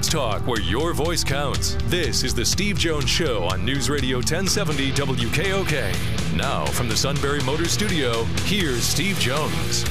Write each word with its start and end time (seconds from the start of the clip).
Sports 0.00 0.12
talk 0.12 0.46
where 0.46 0.60
your 0.62 0.94
voice 0.94 1.22
counts. 1.22 1.76
This 1.84 2.24
is 2.24 2.34
the 2.34 2.44
Steve 2.44 2.78
Jones 2.78 3.10
Show 3.10 3.44
on 3.44 3.66
News 3.66 3.90
Radio 3.90 4.16
1070 4.16 4.92
WKOK. 4.92 6.36
Now, 6.36 6.64
from 6.64 6.88
the 6.88 6.96
Sunbury 6.96 7.42
Motors 7.44 7.72
Studio, 7.72 8.24
here's 8.44 8.82
Steve 8.82 9.18
Jones. 9.18 9.84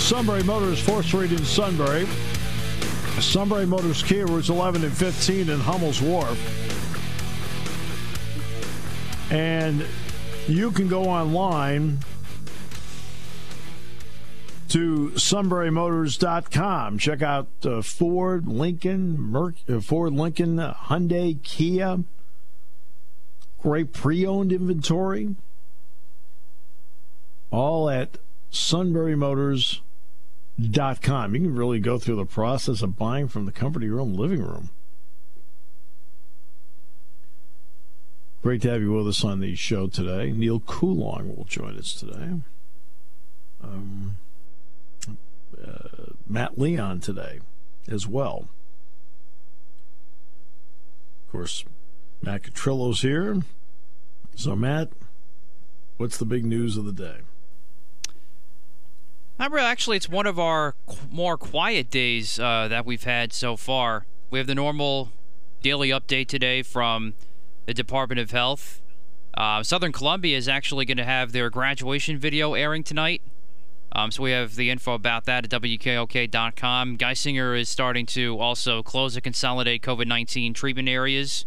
Sunbury 0.00 0.44
Motors, 0.44 0.80
4th 0.80 1.06
Street 1.06 1.32
in 1.32 1.44
Sunbury. 1.44 2.06
Sunbury 3.20 3.66
Motors 3.66 4.00
Kia 4.00 4.26
routes 4.26 4.48
11 4.48 4.84
and 4.84 4.92
15 4.92 5.48
in 5.48 5.58
Hummel's 5.58 6.00
Wharf. 6.00 6.38
And 9.32 9.84
you 10.46 10.70
can 10.70 10.86
go 10.86 11.04
online 11.06 11.98
to 14.72 15.12
sunburymotors.com. 15.16 16.98
Check 16.98 17.20
out 17.20 17.48
uh, 17.62 17.82
Ford, 17.82 18.48
Lincoln, 18.48 19.20
Merc, 19.20 19.56
uh, 19.68 19.80
Ford, 19.80 20.14
Lincoln, 20.14 20.56
Hyundai, 20.56 21.42
Kia. 21.42 21.98
Great 23.60 23.92
pre-owned 23.92 24.50
inventory. 24.50 25.36
All 27.50 27.90
at 27.90 28.16
sunburymotors.com. 28.50 31.34
You 31.34 31.40
can 31.42 31.54
really 31.54 31.78
go 31.78 31.98
through 31.98 32.16
the 32.16 32.24
process 32.24 32.80
of 32.80 32.96
buying 32.96 33.28
from 33.28 33.44
the 33.44 33.52
comfort 33.52 33.82
of 33.82 33.88
your 33.90 34.00
own 34.00 34.14
living 34.14 34.40
room. 34.40 34.70
Great 38.42 38.62
to 38.62 38.70
have 38.70 38.80
you 38.80 38.94
with 38.94 39.06
us 39.06 39.22
on 39.22 39.40
the 39.40 39.54
show 39.54 39.86
today. 39.86 40.32
Neil 40.32 40.60
Coolong 40.60 41.36
will 41.36 41.44
join 41.44 41.78
us 41.78 41.92
today. 41.92 42.38
Um, 43.62 44.16
uh, 45.56 46.12
Matt 46.28 46.58
Leon 46.58 47.00
today 47.00 47.40
as 47.88 48.06
well. 48.06 48.48
Of 51.26 51.32
course, 51.32 51.64
Matt 52.20 52.42
Catrillo's 52.42 53.02
here. 53.02 53.42
So, 54.34 54.56
Matt, 54.56 54.90
what's 55.96 56.18
the 56.18 56.24
big 56.24 56.44
news 56.44 56.76
of 56.76 56.84
the 56.84 56.92
day? 56.92 57.18
Actually, 59.38 59.96
it's 59.96 60.08
one 60.08 60.26
of 60.26 60.38
our 60.38 60.74
more 61.10 61.36
quiet 61.36 61.90
days 61.90 62.38
uh, 62.38 62.68
that 62.68 62.86
we've 62.86 63.02
had 63.02 63.32
so 63.32 63.56
far. 63.56 64.06
We 64.30 64.38
have 64.38 64.46
the 64.46 64.54
normal 64.54 65.10
daily 65.62 65.88
update 65.88 66.28
today 66.28 66.62
from 66.62 67.14
the 67.66 67.74
Department 67.74 68.20
of 68.20 68.30
Health. 68.30 68.80
Uh, 69.34 69.62
Southern 69.62 69.92
Columbia 69.92 70.36
is 70.36 70.46
actually 70.46 70.84
going 70.84 70.98
to 70.98 71.04
have 71.04 71.32
their 71.32 71.50
graduation 71.50 72.18
video 72.18 72.54
airing 72.54 72.84
tonight. 72.84 73.22
Um, 73.94 74.10
so 74.10 74.22
we 74.22 74.30
have 74.30 74.56
the 74.56 74.70
info 74.70 74.94
about 74.94 75.26
that 75.26 75.44
at 75.44 75.50
WKOK.com. 75.50 76.96
Geisinger 76.96 77.58
is 77.58 77.68
starting 77.68 78.06
to 78.06 78.38
also 78.38 78.82
close 78.82 79.14
and 79.14 79.22
consolidate 79.22 79.82
COVID 79.82 80.06
19 80.06 80.54
treatment 80.54 80.88
areas. 80.88 81.44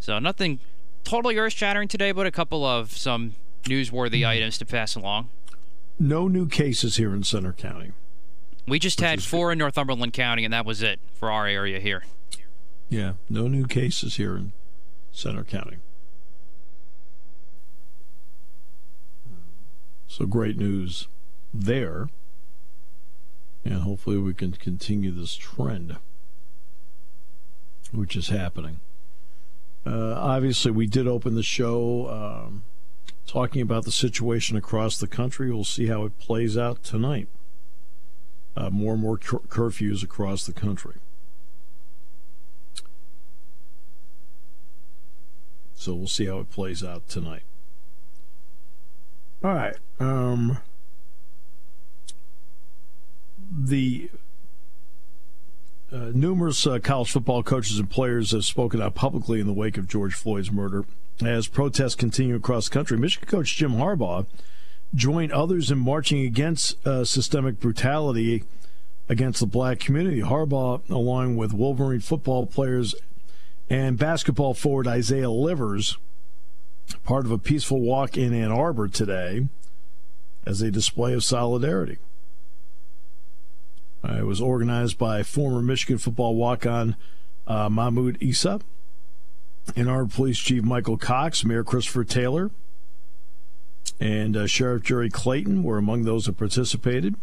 So 0.00 0.18
nothing 0.18 0.60
totally 1.04 1.38
earth 1.38 1.54
shattering 1.54 1.88
today, 1.88 2.12
but 2.12 2.26
a 2.26 2.30
couple 2.30 2.64
of 2.64 2.92
some 2.92 3.34
newsworthy 3.64 4.26
items 4.26 4.58
to 4.58 4.66
pass 4.66 4.94
along. 4.94 5.30
No 5.98 6.28
new 6.28 6.46
cases 6.46 6.96
here 6.96 7.14
in 7.14 7.22
Centre 7.22 7.52
County. 7.52 7.92
We 8.66 8.78
just 8.78 9.00
had 9.00 9.22
four 9.22 9.52
in 9.52 9.58
Northumberland 9.58 10.12
County, 10.12 10.44
and 10.44 10.52
that 10.52 10.66
was 10.66 10.82
it 10.82 11.00
for 11.14 11.30
our 11.30 11.46
area 11.46 11.80
here. 11.80 12.04
Yeah, 12.88 13.14
no 13.28 13.48
new 13.48 13.66
cases 13.66 14.16
here 14.16 14.36
in 14.36 14.52
Centre 15.10 15.44
County. 15.44 15.78
So 20.06 20.26
great 20.26 20.58
news 20.58 21.08
there. 21.52 22.08
And 23.64 23.82
hopefully 23.82 24.18
we 24.18 24.34
can 24.34 24.52
continue 24.52 25.12
this 25.12 25.34
trend, 25.34 25.96
which 27.92 28.16
is 28.16 28.28
happening. 28.28 28.80
Uh, 29.86 30.14
obviously, 30.14 30.70
we 30.70 30.86
did 30.86 31.06
open 31.06 31.34
the 31.34 31.42
show 31.42 32.08
um, 32.08 32.64
talking 33.26 33.62
about 33.62 33.84
the 33.84 33.92
situation 33.92 34.56
across 34.56 34.98
the 34.98 35.06
country. 35.06 35.50
We'll 35.50 35.64
see 35.64 35.86
how 35.86 36.04
it 36.04 36.18
plays 36.18 36.56
out 36.56 36.82
tonight. 36.82 37.28
Uh, 38.56 38.70
more 38.70 38.92
and 38.92 39.02
more 39.02 39.16
cur- 39.16 39.38
curfews 39.48 40.02
across 40.02 40.44
the 40.44 40.52
country. 40.52 40.96
So 45.74 45.94
we'll 45.94 46.06
see 46.06 46.26
how 46.26 46.38
it 46.38 46.50
plays 46.50 46.84
out 46.84 47.08
tonight. 47.08 47.42
All 49.42 49.54
right. 49.54 49.76
Um, 49.98 50.58
the 53.54 54.10
uh, 55.92 56.10
numerous 56.14 56.66
uh, 56.66 56.78
college 56.78 57.10
football 57.10 57.42
coaches 57.42 57.78
and 57.78 57.90
players 57.90 58.30
have 58.30 58.44
spoken 58.44 58.80
out 58.80 58.94
publicly 58.94 59.40
in 59.40 59.46
the 59.46 59.52
wake 59.52 59.76
of 59.76 59.88
George 59.88 60.14
Floyd's 60.14 60.50
murder. 60.50 60.84
As 61.22 61.46
protests 61.46 61.94
continue 61.94 62.34
across 62.34 62.68
the 62.68 62.74
country, 62.74 62.96
Michigan 62.96 63.28
coach 63.28 63.54
Jim 63.56 63.72
Harbaugh 63.72 64.26
joined 64.94 65.32
others 65.32 65.70
in 65.70 65.78
marching 65.78 66.22
against 66.22 66.84
uh, 66.86 67.04
systemic 67.04 67.60
brutality 67.60 68.44
against 69.08 69.40
the 69.40 69.46
black 69.46 69.78
community. 69.80 70.22
Harbaugh, 70.22 70.88
along 70.88 71.36
with 71.36 71.52
Wolverine 71.52 72.00
football 72.00 72.46
players 72.46 72.94
and 73.68 73.98
basketball 73.98 74.54
forward 74.54 74.86
Isaiah 74.86 75.30
Livers, 75.30 75.98
part 77.04 77.26
of 77.26 77.30
a 77.30 77.38
peaceful 77.38 77.80
walk 77.80 78.16
in 78.16 78.32
Ann 78.32 78.50
Arbor 78.50 78.88
today 78.88 79.48
as 80.46 80.62
a 80.62 80.70
display 80.70 81.12
of 81.12 81.22
solidarity. 81.22 81.98
Uh, 84.04 84.14
it 84.18 84.26
was 84.26 84.40
organized 84.40 84.98
by 84.98 85.22
former 85.22 85.62
Michigan 85.62 85.98
football 85.98 86.34
walk 86.34 86.66
on 86.66 86.96
uh, 87.46 87.68
Mahmoud 87.68 88.18
Issa, 88.20 88.60
Ann 89.76 89.88
Arbor 89.88 90.10
Police 90.12 90.38
Chief 90.38 90.62
Michael 90.62 90.98
Cox, 90.98 91.44
Mayor 91.44 91.62
Christopher 91.62 92.04
Taylor, 92.04 92.50
and 94.00 94.36
uh, 94.36 94.46
Sheriff 94.46 94.82
Jerry 94.82 95.10
Clayton 95.10 95.62
were 95.62 95.78
among 95.78 96.02
those 96.02 96.24
that 96.24 96.36
participated. 96.36 97.14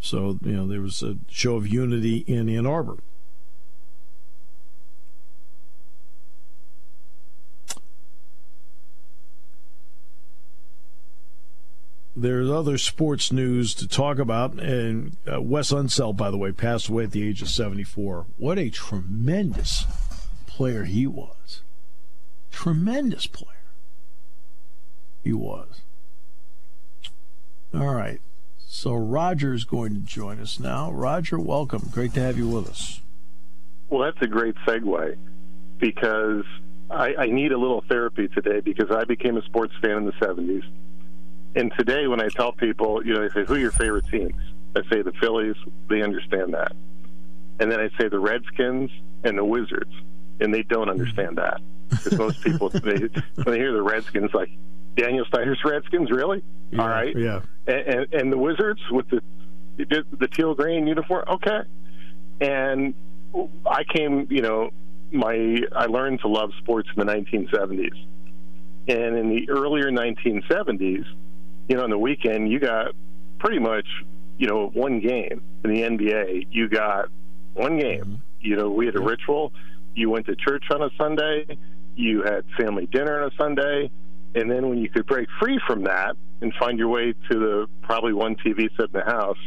So, 0.00 0.38
you 0.42 0.52
know, 0.52 0.66
there 0.66 0.80
was 0.80 1.02
a 1.02 1.16
show 1.30 1.56
of 1.56 1.66
unity 1.66 2.24
in 2.26 2.48
Ann 2.48 2.66
Arbor. 2.66 2.98
There's 12.24 12.48
other 12.48 12.78
sports 12.78 13.30
news 13.30 13.74
to 13.74 13.86
talk 13.86 14.18
about, 14.18 14.58
and 14.58 15.18
uh, 15.30 15.42
Wes 15.42 15.72
Unseld, 15.72 16.16
by 16.16 16.30
the 16.30 16.38
way, 16.38 16.52
passed 16.52 16.88
away 16.88 17.04
at 17.04 17.10
the 17.10 17.22
age 17.22 17.42
of 17.42 17.50
74. 17.50 18.24
What 18.38 18.58
a 18.58 18.70
tremendous 18.70 19.84
player 20.46 20.84
he 20.84 21.06
was! 21.06 21.60
Tremendous 22.50 23.26
player. 23.26 23.66
He 25.22 25.34
was. 25.34 25.82
All 27.74 27.94
right. 27.94 28.22
So 28.66 28.94
Roger's 28.94 29.64
going 29.64 29.92
to 29.92 30.00
join 30.00 30.40
us 30.40 30.58
now. 30.58 30.90
Roger, 30.92 31.38
welcome. 31.38 31.90
Great 31.92 32.14
to 32.14 32.20
have 32.20 32.38
you 32.38 32.48
with 32.48 32.70
us. 32.70 33.02
Well, 33.90 34.00
that's 34.00 34.22
a 34.22 34.28
great 34.28 34.54
segue 34.66 35.18
because 35.76 36.44
I, 36.88 37.16
I 37.16 37.26
need 37.26 37.52
a 37.52 37.58
little 37.58 37.84
therapy 37.86 38.28
today 38.28 38.60
because 38.60 38.90
I 38.90 39.04
became 39.04 39.36
a 39.36 39.42
sports 39.42 39.74
fan 39.82 39.98
in 39.98 40.04
the 40.06 40.12
70s. 40.12 40.64
And 41.56 41.72
today, 41.78 42.06
when 42.06 42.20
I 42.20 42.28
tell 42.28 42.52
people, 42.52 43.04
you 43.04 43.14
know, 43.14 43.28
they 43.28 43.34
say, 43.34 43.44
who 43.44 43.54
are 43.54 43.58
your 43.58 43.70
favorite 43.70 44.06
teams? 44.10 44.34
I 44.76 44.82
say 44.90 45.02
the 45.02 45.12
Phillies, 45.20 45.56
they 45.88 46.02
understand 46.02 46.54
that. 46.54 46.72
And 47.60 47.70
then 47.70 47.80
I 47.80 47.88
say 47.98 48.08
the 48.08 48.18
Redskins 48.18 48.90
and 49.22 49.38
the 49.38 49.44
Wizards, 49.44 49.92
and 50.40 50.52
they 50.52 50.62
don't 50.62 50.88
understand 50.88 51.38
that. 51.38 51.60
Because 51.90 52.18
most 52.18 52.42
people, 52.42 52.70
they, 52.70 52.96
when 52.98 53.52
they 53.52 53.58
hear 53.58 53.72
the 53.72 53.82
Redskins, 53.82 54.34
like, 54.34 54.50
Daniel 54.96 55.24
Snyder's 55.26 55.60
Redskins, 55.64 56.10
really? 56.10 56.42
Yeah, 56.72 56.82
All 56.82 56.88
right. 56.88 57.16
Yeah. 57.16 57.40
And, 57.68 57.76
and, 57.76 58.14
and 58.14 58.32
the 58.32 58.38
Wizards 58.38 58.80
with 58.90 59.08
the 59.10 59.20
the 59.76 60.28
teal 60.28 60.54
green 60.54 60.86
uniform, 60.86 61.24
okay. 61.28 61.60
And 62.40 62.94
I 63.66 63.84
came, 63.84 64.26
you 64.30 64.42
know, 64.42 64.70
my 65.10 65.60
I 65.74 65.86
learned 65.86 66.20
to 66.20 66.28
love 66.28 66.50
sports 66.58 66.88
in 66.96 67.04
the 67.04 67.12
1970s, 67.12 68.06
and 68.88 69.16
in 69.16 69.28
the 69.30 69.48
earlier 69.50 69.90
1970s, 69.90 71.04
you 71.68 71.76
know, 71.76 71.84
on 71.84 71.90
the 71.90 71.98
weekend 71.98 72.50
you 72.50 72.58
got 72.58 72.92
pretty 73.38 73.58
much, 73.58 73.86
you 74.38 74.46
know, 74.46 74.68
one 74.72 75.00
game 75.00 75.42
in 75.64 75.74
the 75.74 75.82
NBA. 75.82 76.48
You 76.50 76.68
got 76.68 77.08
one 77.54 77.78
game. 77.78 78.00
Mm-hmm. 78.00 78.14
You 78.40 78.56
know, 78.56 78.70
we 78.70 78.86
had 78.86 78.96
a 78.96 79.02
ritual. 79.02 79.52
You 79.94 80.10
went 80.10 80.26
to 80.26 80.36
church 80.36 80.64
on 80.70 80.82
a 80.82 80.90
Sunday. 80.98 81.56
You 81.96 82.22
had 82.22 82.44
family 82.58 82.86
dinner 82.86 83.22
on 83.22 83.32
a 83.32 83.36
Sunday. 83.36 83.90
And 84.34 84.50
then 84.50 84.68
when 84.68 84.78
you 84.78 84.88
could 84.88 85.06
break 85.06 85.28
free 85.40 85.60
from 85.66 85.84
that 85.84 86.16
and 86.40 86.52
find 86.58 86.78
your 86.78 86.88
way 86.88 87.12
to 87.30 87.38
the 87.38 87.66
probably 87.82 88.12
one 88.12 88.34
TV 88.36 88.68
set 88.76 88.86
in 88.86 88.92
the 88.92 89.04
house, 89.04 89.38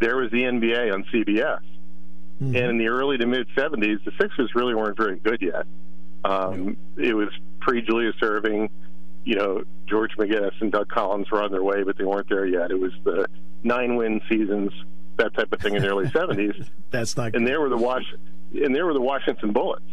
there 0.00 0.16
was 0.16 0.30
the 0.30 0.42
NBA 0.42 0.92
on 0.92 1.04
CBS. 1.12 1.60
Mm-hmm. 2.42 2.56
And 2.56 2.56
in 2.56 2.78
the 2.78 2.88
early 2.88 3.18
to 3.18 3.26
mid 3.26 3.46
70s, 3.56 4.02
the 4.04 4.12
Sixers 4.20 4.50
really 4.54 4.74
weren't 4.74 4.96
very 4.96 5.16
good 5.16 5.40
yet. 5.42 5.66
Um, 6.24 6.76
it 6.96 7.14
was 7.14 7.28
pre 7.60 7.82
Julius 7.82 8.16
Erving. 8.22 8.70
You 9.24 9.36
know, 9.36 9.62
George 9.86 10.10
McGinnis 10.18 10.52
and 10.60 10.70
Doug 10.70 10.88
Collins 10.88 11.30
were 11.30 11.42
on 11.42 11.50
their 11.50 11.62
way, 11.62 11.82
but 11.82 11.96
they 11.96 12.04
weren't 12.04 12.28
there 12.28 12.46
yet. 12.46 12.70
It 12.70 12.78
was 12.78 12.92
the 13.04 13.26
nine 13.62 13.96
win 13.96 14.20
seasons, 14.28 14.70
that 15.16 15.34
type 15.34 15.52
of 15.52 15.60
thing 15.60 15.74
in 15.74 15.82
the 15.82 15.88
early 15.88 16.06
70s. 16.10 16.68
That's 16.90 17.16
not. 17.16 17.34
And 17.34 17.46
there 17.46 17.60
were 17.60 17.68
the 17.70 17.76
Wash, 17.76 18.04
and 18.52 18.74
there 18.74 18.84
were 18.86 18.92
the 18.94 19.00
Washington 19.00 19.52
Bullets. 19.52 19.84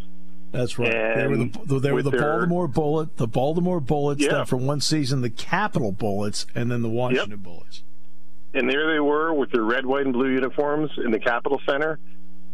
That's 0.51 0.77
right. 0.77 0.91
They 0.91 1.27
were 1.27 1.37
the, 1.37 1.79
they 1.79 1.91
were 1.93 2.01
the 2.03 2.09
their, 2.11 2.19
Baltimore 2.21 2.67
Bullet, 2.67 3.15
the 3.15 3.27
Baltimore 3.27 3.79
Bullets. 3.79 4.21
Yeah. 4.21 4.33
Then 4.33 4.45
from 4.45 4.67
one 4.67 4.81
season, 4.81 5.21
the 5.21 5.29
Capitol 5.29 5.93
Bullets, 5.93 6.45
and 6.53 6.69
then 6.69 6.81
the 6.81 6.89
Washington 6.89 7.29
Yep. 7.31 7.39
Bullets. 7.39 7.83
And 8.53 8.69
there 8.69 8.91
they 8.91 8.99
were 8.99 9.33
with 9.33 9.51
their 9.51 9.63
red, 9.63 9.85
white, 9.85 10.03
and 10.03 10.11
blue 10.11 10.27
uniforms 10.29 10.91
in 10.97 11.11
the 11.11 11.19
Capitol 11.19 11.61
Center 11.65 11.99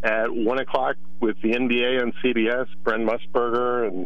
at 0.03 0.31
one 0.31 0.59
o'clock 0.59 0.95
with 1.19 1.41
the 1.41 1.53
NBA 1.53 1.99
on 1.99 2.13
CBS, 2.23 2.67
Brent 2.83 3.03
Musburger 3.09 3.87
and 3.87 4.05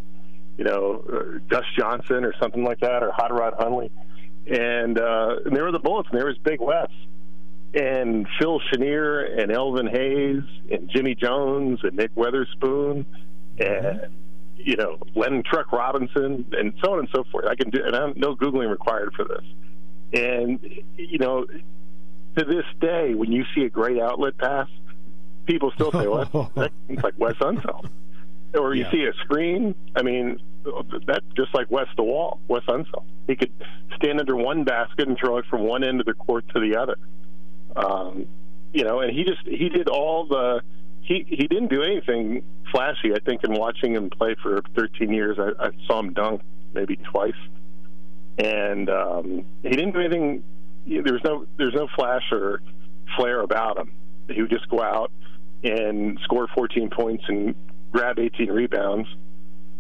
you 0.62 0.68
know 0.68 1.04
uh, 1.12 1.40
Gus 1.50 1.66
Johnson 1.76 2.24
or 2.24 2.36
something 2.40 2.64
like 2.64 2.82
that, 2.82 3.02
or 3.02 3.12
Hot 3.12 3.34
Rod 3.34 3.56
Hundley, 3.58 3.90
and, 4.46 5.00
uh, 5.00 5.38
and 5.44 5.56
there 5.56 5.64
were 5.64 5.72
the 5.72 5.80
Bullets, 5.80 6.08
and 6.12 6.20
there 6.20 6.28
was 6.28 6.38
Big 6.38 6.62
Wes, 6.62 6.88
and 7.74 8.28
Phil 8.40 8.62
Chenier 8.72 9.22
and 9.42 9.52
Elvin 9.52 9.88
Hayes 9.88 10.44
and 10.70 10.88
Jimmy 10.94 11.16
Jones 11.16 11.80
and 11.82 11.94
Nick 11.94 12.14
Weatherspoon, 12.14 13.06
and 13.58 14.08
you 14.56 14.76
know 14.76 15.00
Leonard 15.16 15.46
Truck 15.46 15.72
Robinson, 15.72 16.46
and 16.52 16.74
so 16.84 16.94
on 16.94 17.00
and 17.00 17.10
so 17.12 17.24
forth. 17.32 17.46
I 17.46 17.56
can 17.56 17.72
do, 17.72 17.84
and 17.84 17.96
I'm 17.96 18.14
no 18.16 18.36
googling 18.36 18.70
required 18.70 19.14
for 19.16 19.26
this. 19.26 19.44
And 20.14 20.60
you 20.96 21.18
know, 21.18 21.48
to 22.38 22.46
this 22.46 22.66
day, 22.80 23.16
when 23.16 23.32
you 23.32 23.46
see 23.56 23.64
a 23.64 23.70
great 23.70 24.00
outlet 24.00 24.38
pass, 24.38 24.68
people 25.48 25.72
still 25.72 25.92
say, 25.92 26.08
"Well, 26.08 26.52
it's 26.56 27.04
like 27.04 27.16
Wes 27.18 27.34
Unseld." 27.38 27.90
Or 28.54 28.74
you 28.74 28.84
Yeah. 28.84 28.92
see 28.92 29.04
a 29.06 29.14
screen. 29.24 29.76
I 29.96 30.02
mean, 30.04 30.40
that's 31.06 31.26
just 31.36 31.54
like 31.54 31.72
Wes 31.72 31.88
the 31.96 32.04
Wall, 32.04 32.40
Wes 32.48 32.64
Unseld. 32.68 33.04
He 33.28 33.36
could 33.36 33.52
stand 33.96 34.20
under 34.20 34.36
one 34.36 34.64
basket 34.64 35.08
and 35.08 35.18
throw 35.18 35.38
it 35.38 35.46
from 35.46 35.62
one 35.64 35.84
end 35.84 36.00
of 36.00 36.06
the 36.06 36.14
court 36.14 36.46
to 36.54 36.60
the 36.60 36.76
other. 36.78 36.98
Um, 37.76 38.26
you 38.74 38.84
know, 38.84 39.00
and 39.00 39.12
he 39.16 39.24
just 39.24 39.46
he 39.46 39.70
did 39.70 39.88
all 39.88 40.26
the 40.26 40.62
he 41.02 41.26
he 41.28 41.48
didn't 41.48 41.70
do 41.70 41.82
anything 41.84 42.44
flashy. 42.72 43.14
I 43.14 43.20
think 43.20 43.44
in 43.44 43.54
watching 43.54 43.94
him 43.96 44.10
play 44.10 44.36
for 44.42 44.62
13 44.76 45.12
years, 45.14 45.38
I, 45.40 45.68
I 45.68 45.70
saw 45.88 46.00
him 46.00 46.14
dunk 46.14 46.42
maybe 46.74 46.98
twice, 46.98 47.34
and 48.38 48.90
um, 48.90 49.46
he 49.64 49.70
didn't 49.70 49.92
do 49.92 50.00
anything. 50.00 50.44
There 50.86 51.14
was 51.14 51.24
no 51.24 51.46
there's 51.58 51.74
no 51.74 51.88
flash 51.96 52.24
or 52.32 52.62
flair 53.18 53.42
about 53.42 53.78
him. 53.78 53.92
He 54.30 54.42
would 54.42 54.52
just 54.52 54.70
go 54.70 54.82
out 54.82 55.12
and 55.64 56.18
score 56.24 56.48
14 56.56 56.90
points 56.90 57.24
and 57.28 57.54
grab 57.92 58.20
18 58.20 58.52
rebounds, 58.52 59.08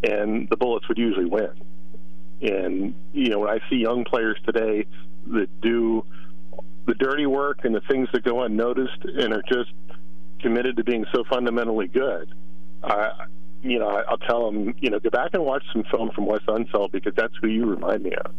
and 0.03 0.49
the 0.49 0.57
Bullets 0.57 0.87
would 0.87 0.97
usually 0.97 1.25
win. 1.25 1.51
And 2.41 2.95
you 3.13 3.29
know, 3.29 3.39
when 3.39 3.49
I 3.49 3.59
see 3.69 3.77
young 3.77 4.03
players 4.03 4.37
today 4.45 4.85
that 5.27 5.61
do 5.61 6.05
the 6.87 6.95
dirty 6.95 7.27
work 7.27 7.59
and 7.63 7.75
the 7.75 7.81
things 7.81 8.09
that 8.13 8.23
go 8.23 8.41
unnoticed 8.41 9.03
and 9.03 9.33
are 9.33 9.43
just 9.47 9.71
committed 10.39 10.77
to 10.77 10.83
being 10.83 11.05
so 11.13 11.23
fundamentally 11.29 11.87
good, 11.87 12.33
I, 12.83 13.11
you 13.61 13.77
know, 13.77 13.89
I'll 13.89 14.17
tell 14.17 14.51
them, 14.51 14.73
you 14.79 14.89
know, 14.89 14.99
go 14.99 15.11
back 15.11 15.31
and 15.33 15.45
watch 15.45 15.63
some 15.71 15.83
film 15.91 16.09
from 16.11 16.25
Wes 16.25 16.41
Unseld 16.47 16.91
because 16.91 17.13
that's 17.15 17.33
who 17.41 17.47
you 17.47 17.65
remind 17.65 18.03
me 18.03 18.13
of. 18.13 18.33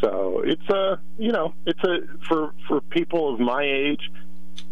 So 0.00 0.42
it's 0.44 0.68
a, 0.68 1.00
you 1.18 1.32
know, 1.32 1.54
it's 1.64 1.82
a 1.82 1.98
for 2.28 2.52
for 2.68 2.80
people 2.80 3.34
of 3.34 3.40
my 3.40 3.62
age 3.62 4.10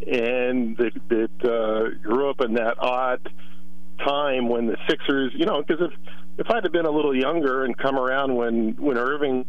and 0.06 0.76
that 0.76 0.92
that 1.08 1.50
uh, 1.50 1.98
grew 2.02 2.30
up 2.30 2.40
in 2.40 2.54
that 2.54 2.78
odd 2.78 3.32
time 3.98 4.48
when 4.48 4.66
the 4.66 4.76
Sixers, 4.88 5.32
you 5.34 5.46
know, 5.46 5.62
because 5.62 5.90
if 5.90 5.92
if 6.38 6.50
I'd 6.50 6.64
have 6.64 6.72
been 6.72 6.86
a 6.86 6.90
little 6.90 7.14
younger 7.14 7.64
and 7.64 7.76
come 7.76 7.96
around 7.96 8.34
when 8.34 8.72
when 8.76 8.96
Erving 8.96 9.44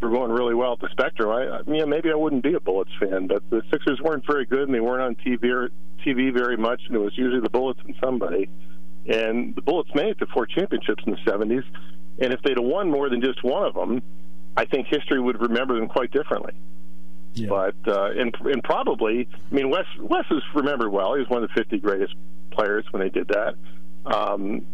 were 0.00 0.10
going 0.10 0.30
really 0.30 0.54
well 0.54 0.74
at 0.74 0.80
the 0.80 0.88
Spectrum, 0.92 1.30
I, 1.30 1.56
I 1.56 1.60
you 1.66 1.80
know, 1.80 1.86
maybe 1.86 2.10
I 2.10 2.14
wouldn't 2.14 2.42
be 2.42 2.54
a 2.54 2.60
Bullets 2.60 2.90
fan. 3.00 3.26
But 3.26 3.48
the 3.50 3.62
Sixers 3.70 4.00
weren't 4.02 4.24
very 4.26 4.44
good, 4.44 4.62
and 4.62 4.74
they 4.74 4.80
weren't 4.80 5.02
on 5.02 5.14
TV 5.16 5.50
or, 5.50 5.70
TV 6.04 6.32
very 6.32 6.56
much, 6.56 6.82
and 6.86 6.94
it 6.94 6.98
was 6.98 7.16
usually 7.16 7.40
the 7.40 7.50
Bullets 7.50 7.80
and 7.84 7.94
somebody. 8.02 8.48
And 9.06 9.54
the 9.54 9.62
Bullets 9.62 9.90
made 9.94 10.08
it 10.08 10.18
to 10.18 10.26
four 10.26 10.46
championships 10.46 11.02
in 11.06 11.12
the 11.12 11.30
'70s, 11.30 11.64
and 12.18 12.32
if 12.32 12.42
they'd 12.42 12.58
have 12.58 12.66
won 12.66 12.90
more 12.90 13.08
than 13.08 13.20
just 13.20 13.42
one 13.42 13.64
of 13.64 13.74
them, 13.74 14.02
I 14.56 14.66
think 14.66 14.86
history 14.88 15.20
would 15.20 15.40
remember 15.40 15.74
them 15.74 15.88
quite 15.88 16.10
differently. 16.10 16.52
Yeah. 17.34 17.48
But 17.48 17.74
uh, 17.86 18.10
and 18.16 18.34
and 18.44 18.62
probably, 18.62 19.28
I 19.50 19.54
mean, 19.54 19.70
Wes 19.70 19.86
Wes 19.98 20.24
is 20.30 20.42
remembered 20.54 20.90
well. 20.92 21.14
He's 21.16 21.28
one 21.28 21.42
of 21.42 21.48
the 21.48 21.60
50 21.60 21.78
greatest 21.78 22.14
players 22.54 22.84
when 22.90 23.02
they 23.02 23.10
did 23.10 23.28
that. 23.28 23.54
Um, 24.06 24.66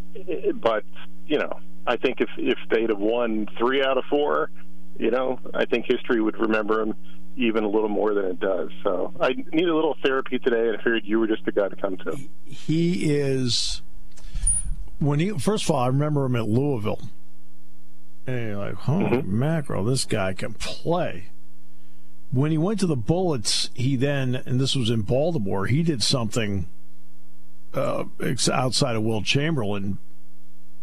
but 0.54 0.84
you 1.26 1.38
know, 1.38 1.60
I 1.86 1.96
think 1.96 2.20
if 2.20 2.28
if 2.36 2.58
they'd 2.70 2.90
have 2.90 2.98
won 2.98 3.46
three 3.58 3.82
out 3.82 3.98
of 3.98 4.04
four, 4.10 4.50
you 4.98 5.10
know, 5.10 5.38
I 5.54 5.64
think 5.64 5.86
history 5.86 6.20
would 6.20 6.38
remember 6.38 6.82
him 6.82 6.94
even 7.36 7.64
a 7.64 7.68
little 7.68 7.88
more 7.88 8.12
than 8.12 8.26
it 8.26 8.40
does. 8.40 8.70
So 8.82 9.14
I 9.20 9.30
need 9.52 9.68
a 9.68 9.74
little 9.74 9.96
therapy 10.02 10.38
today, 10.38 10.68
and 10.68 10.76
I 10.76 10.78
figured 10.78 11.02
you 11.04 11.18
were 11.20 11.26
just 11.26 11.44
the 11.44 11.52
guy 11.52 11.68
to 11.68 11.76
come 11.76 11.96
to. 11.98 12.16
he 12.44 13.12
is 13.14 13.82
when 14.98 15.20
he 15.20 15.30
first 15.38 15.64
of 15.64 15.70
all, 15.70 15.80
I 15.80 15.86
remember 15.86 16.24
him 16.24 16.36
at 16.36 16.48
Louisville. 16.48 17.00
And 18.26 18.48
you're 18.48 18.56
like, 18.56 18.74
holy 18.74 19.22
mackerel, 19.22 19.84
this 19.84 20.04
guy 20.04 20.34
can 20.34 20.52
play. 20.54 21.30
When 22.30 22.50
he 22.52 22.58
went 22.58 22.78
to 22.80 22.86
the 22.86 22.96
Bullets, 22.96 23.70
he 23.74 23.96
then, 23.96 24.36
and 24.46 24.60
this 24.60 24.76
was 24.76 24.90
in 24.90 25.02
Baltimore, 25.02 25.66
he 25.66 25.82
did 25.82 26.02
something 26.02 26.68
uh, 27.74 28.04
outside 28.52 28.96
of 28.96 29.02
Wilt 29.02 29.24
Chamberlain, 29.24 29.98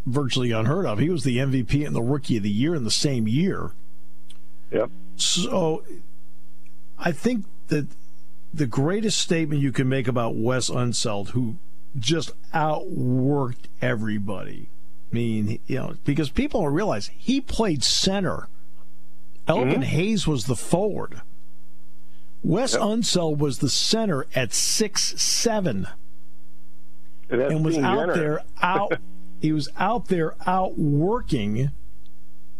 virtually 0.06 0.52
unheard 0.52 0.86
of. 0.86 1.00
He 1.00 1.10
was 1.10 1.24
the 1.24 1.38
MVP 1.38 1.86
and 1.86 1.96
the 1.96 2.02
Rookie 2.02 2.38
of 2.38 2.44
the 2.44 2.50
Year 2.50 2.76
in 2.76 2.84
the 2.84 2.92
same 2.92 3.28
year. 3.28 3.72
Yep. 4.72 4.90
So 5.16 5.84
I 6.98 7.12
think 7.12 7.46
that 7.68 7.88
the 8.54 8.66
greatest 8.68 9.20
statement 9.20 9.62
you 9.62 9.72
can 9.72 9.90
make 9.90 10.08
about 10.08 10.36
Wes 10.36 10.70
Unseld, 10.70 11.30
who 11.30 11.58
just 11.98 12.32
outworked 12.52 13.66
everybody. 13.82 14.70
I 15.12 15.16
mean, 15.16 15.60
you 15.68 15.78
know, 15.78 15.96
because 16.04 16.30
people 16.30 16.62
don't 16.62 16.74
realize 16.74 17.12
he 17.18 17.40
played 17.42 17.84
center. 17.84 18.48
Elvin 19.48 19.84
Hayes 19.84 20.28
was 20.28 20.46
the 20.46 20.56
forward. 20.56 21.22
Wes 22.44 22.74
Yep. 22.74 22.82
Unseld 22.82 23.38
was 23.38 23.60
the 23.60 23.70
center 23.70 24.26
at 24.36 24.54
six 24.54 25.20
seven 25.22 25.88
And, 27.30 27.42
and 27.42 27.66
was 27.66 27.78
out 27.78 28.00
generous. 28.00 28.18
there 28.18 28.42
out 28.62 28.94
he 29.42 29.52
was 29.52 29.70
out 29.78 30.08
there 30.08 30.36
outworking 30.46 31.72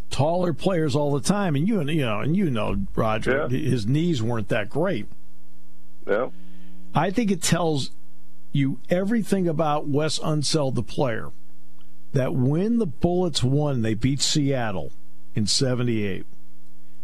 taller 0.10 0.54
players 0.54 0.96
all 0.96 1.12
the 1.14 1.22
time 1.22 1.56
and 1.56 1.68
you 1.68 1.82
you 1.90 2.06
know 2.06 2.20
and 2.20 2.36
you 2.36 2.50
know 2.50 2.76
Roger 2.96 3.48
Yeah. 3.50 3.58
his 3.58 3.86
knees 3.86 4.22
weren't 4.22 4.50
that 4.50 4.70
great 4.70 5.08
Yeah. 6.06 6.30
I 6.96 7.12
think 7.12 7.32
it 7.32 7.42
tells 7.42 7.92
you 8.52 8.80
everything 8.90 9.48
about 9.48 9.88
Wes 9.88 10.20
Unseld 10.20 10.76
the 10.76 10.84
player 10.84 11.32
that 12.14 12.34
when 12.34 12.78
the 12.78 12.86
Bullets 12.88 13.44
won 13.44 13.82
they 13.82 13.94
beat 13.94 14.22
Seattle 14.22 14.92
in 15.38 15.46
78. 15.46 16.26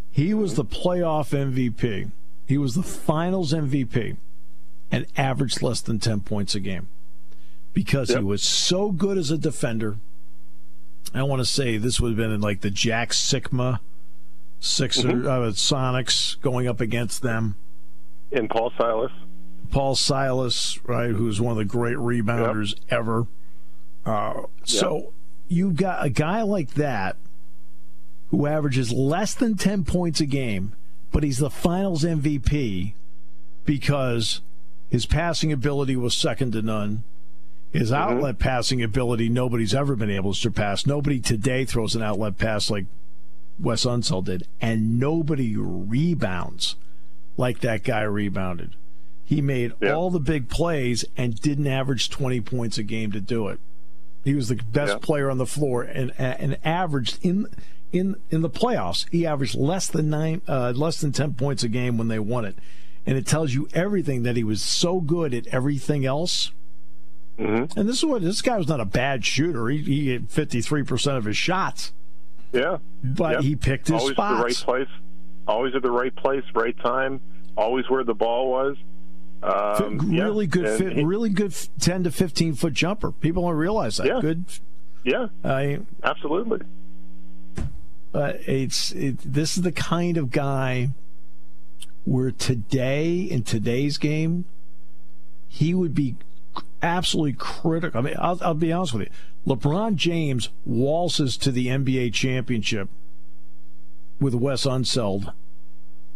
He 0.10 0.34
was 0.34 0.54
mm-hmm. 0.54 0.62
the 0.62 0.66
playoff 0.66 1.30
MVP. 1.32 2.12
He 2.48 2.58
was 2.58 2.74
the 2.74 2.84
finals 2.84 3.54
MVP 3.54 4.18
and 4.92 5.06
averaged 5.16 5.62
less 5.62 5.82
than 5.82 6.00
10 6.00 6.22
points 6.22 6.56
a 6.56 6.60
game 6.60 6.90
because 7.74 8.10
yep. 8.10 8.20
he 8.20 8.24
was 8.24 8.44
so 8.44 8.92
good 8.92 9.18
as 9.18 9.32
a 9.32 9.38
defender. 9.38 9.98
I 11.14 11.24
want 11.24 11.42
to 11.42 11.46
say 11.46 11.78
this 11.78 12.00
would 12.00 12.10
have 12.10 12.18
been 12.18 12.32
in 12.32 12.42
like 12.42 12.62
the 12.62 12.72
Jack 12.72 13.12
Sikma 13.12 13.80
Sixer 14.60 15.10
mm-hmm. 15.10 15.28
uh, 15.28 15.52
Sonics 15.52 16.40
going 16.42 16.68
up 16.68 16.80
against 16.80 17.22
them. 17.22 17.56
And 18.32 18.50
Paul 18.50 18.72
Silas. 18.78 19.12
Paul 19.72 19.96
Silas, 19.96 20.80
right, 20.88 21.12
who's 21.12 21.42
one 21.42 21.52
of 21.52 21.58
the 21.58 21.66
great 21.66 21.98
rebounders 21.98 22.76
yep. 22.76 23.00
ever. 23.00 23.28
Uh, 24.06 24.34
yep. 24.36 24.50
So 24.64 25.14
you've 25.48 25.76
got 25.76 26.06
a 26.06 26.10
guy 26.10 26.44
like 26.44 26.76
that 26.76 27.18
who 28.30 28.48
averages 28.48 28.92
less 28.92 29.36
than 29.36 29.56
10 29.56 29.84
points 29.84 30.20
a 30.20 30.26
game, 30.26 30.74
but 31.12 31.24
he's 31.24 31.40
the 31.40 31.50
finals 31.50 32.04
MVP 32.04 32.94
because 33.66 34.42
his 34.90 35.06
passing 35.06 35.52
ability 35.52 35.96
was 35.96 36.16
second 36.16 36.54
to 36.54 36.62
none. 36.62 37.04
His 37.74 37.92
mm-hmm. 37.92 38.14
outlet 38.14 38.40
passing 38.40 38.82
ability, 38.84 39.28
nobody's 39.30 39.74
ever 39.74 39.96
been 39.96 40.12
able 40.12 40.34
to 40.34 40.40
surpass. 40.40 40.86
Nobody 40.86 41.20
today 41.20 41.66
throws 41.66 41.96
an 41.96 42.04
outlet 42.04 42.38
pass 42.38 42.70
like 42.70 42.86
Wes 43.60 43.86
Unseld 43.86 44.26
did, 44.26 44.48
and 44.62 45.00
nobody 45.00 45.58
rebounds 45.58 46.76
like 47.36 47.60
that 47.60 47.84
guy 47.84 48.04
rebounded. 48.04 48.76
He 49.26 49.42
made 49.42 49.74
yeah. 49.82 49.94
all 49.94 50.12
the 50.12 50.20
big 50.20 50.50
plays 50.50 51.04
and 51.18 51.40
didn't 51.40 51.68
average 51.68 52.10
20 52.10 52.42
points 52.42 52.78
a 52.78 52.84
game 52.84 53.12
to 53.12 53.22
do 53.22 53.48
it. 53.48 53.60
He 54.24 54.36
was 54.36 54.50
the 54.50 54.56
best 54.56 54.94
yeah. 54.94 55.00
player 55.00 55.30
on 55.30 55.38
the 55.38 55.46
floor 55.46 55.84
and 55.84 56.14
and 56.18 56.58
averaged 56.64 57.20
in 57.22 57.48
in 57.92 58.16
in 58.30 58.42
the 58.42 58.50
playoffs. 58.50 59.06
He 59.12 59.26
averaged 59.26 59.56
less 59.56 59.88
than 59.88 60.10
nine 60.10 60.42
uh, 60.48 60.72
less 60.76 61.02
than 61.02 61.12
10 61.12 61.34
points 61.34 61.64
a 61.64 61.70
game 61.70 61.98
when 61.98 62.08
they 62.08 62.20
won 62.20 62.46
it. 62.46 62.58
And 63.06 63.18
it 63.18 63.26
tells 63.26 63.54
you 63.54 63.68
everything 63.74 64.24
that 64.24 64.38
he 64.38 64.44
was 64.44 64.62
so 64.62 65.02
good 65.02 65.34
at 65.34 65.48
everything 65.48 66.06
else. 66.06 66.52
Mm-hmm. 67.38 67.80
And 67.80 67.90
this 67.90 67.98
is 67.98 68.06
what 68.06 68.22
this 68.22 68.42
guy 68.42 68.58
was 68.58 68.68
not 68.68 68.80
a 68.80 68.86
bad 68.86 69.26
shooter. 69.26 69.68
He, 69.70 69.80
he 69.80 70.08
hit 70.12 70.30
53% 70.30 71.18
of 71.18 71.26
his 71.26 71.38
shots. 71.38 71.94
Yeah. 72.52 72.78
But 73.04 73.44
he 73.44 73.56
picked 73.56 73.88
his 73.88 74.00
always 74.00 74.14
spots. 74.14 74.40
Always 74.40 74.62
at 74.62 74.66
the 74.66 74.72
right 74.72 74.86
place. 74.86 75.00
Always 75.48 75.76
at 75.76 75.82
the 75.82 75.92
right 75.92 76.16
place, 76.16 76.44
right 76.54 76.78
time. 76.80 77.22
Always 77.58 77.90
where 77.90 78.04
the 78.04 78.14
ball 78.14 78.50
was. 78.50 78.78
Um, 79.42 79.98
really 79.98 80.46
yeah. 80.46 80.50
good 80.50 80.78
fit, 80.80 80.94
he, 80.94 81.04
really 81.04 81.30
good 81.30 81.54
10 81.80 82.06
to 82.06 82.12
15 82.12 82.54
foot 82.54 82.74
jumper. 82.74 83.12
People 83.12 83.44
don't 83.44 83.58
realize 83.58 83.98
that. 83.98 84.08
Yeah. 84.08 84.22
Good. 84.22 84.46
Yeah. 85.04 85.28
I, 85.44 85.80
Absolutely. 86.02 86.62
But 88.14 88.48
it's 88.48 88.92
it, 88.92 89.18
this 89.20 89.58
is 89.58 89.64
the 89.64 89.72
kind 89.72 90.18
of 90.18 90.30
guy 90.30 90.92
where 92.06 92.32
today 92.32 93.16
in 93.16 93.44
today's 93.44 93.98
game 93.98 94.46
he 95.48 95.74
would 95.74 95.94
be 95.94 96.16
absolutely 96.84 97.34
critical. 97.34 98.00
I 98.00 98.04
mean, 98.04 98.16
I'll, 98.20 98.38
I'll 98.42 98.54
be 98.54 98.72
honest 98.72 98.94
with 98.94 99.08
you. 99.08 99.56
LeBron 99.56 99.96
James 99.96 100.50
waltzes 100.66 101.38
to 101.38 101.52
the 101.52 101.68
NBA 101.68 102.14
championship 102.14 102.90
with 104.20 104.36
Wes 104.36 104.66
Unseld 104.66 105.34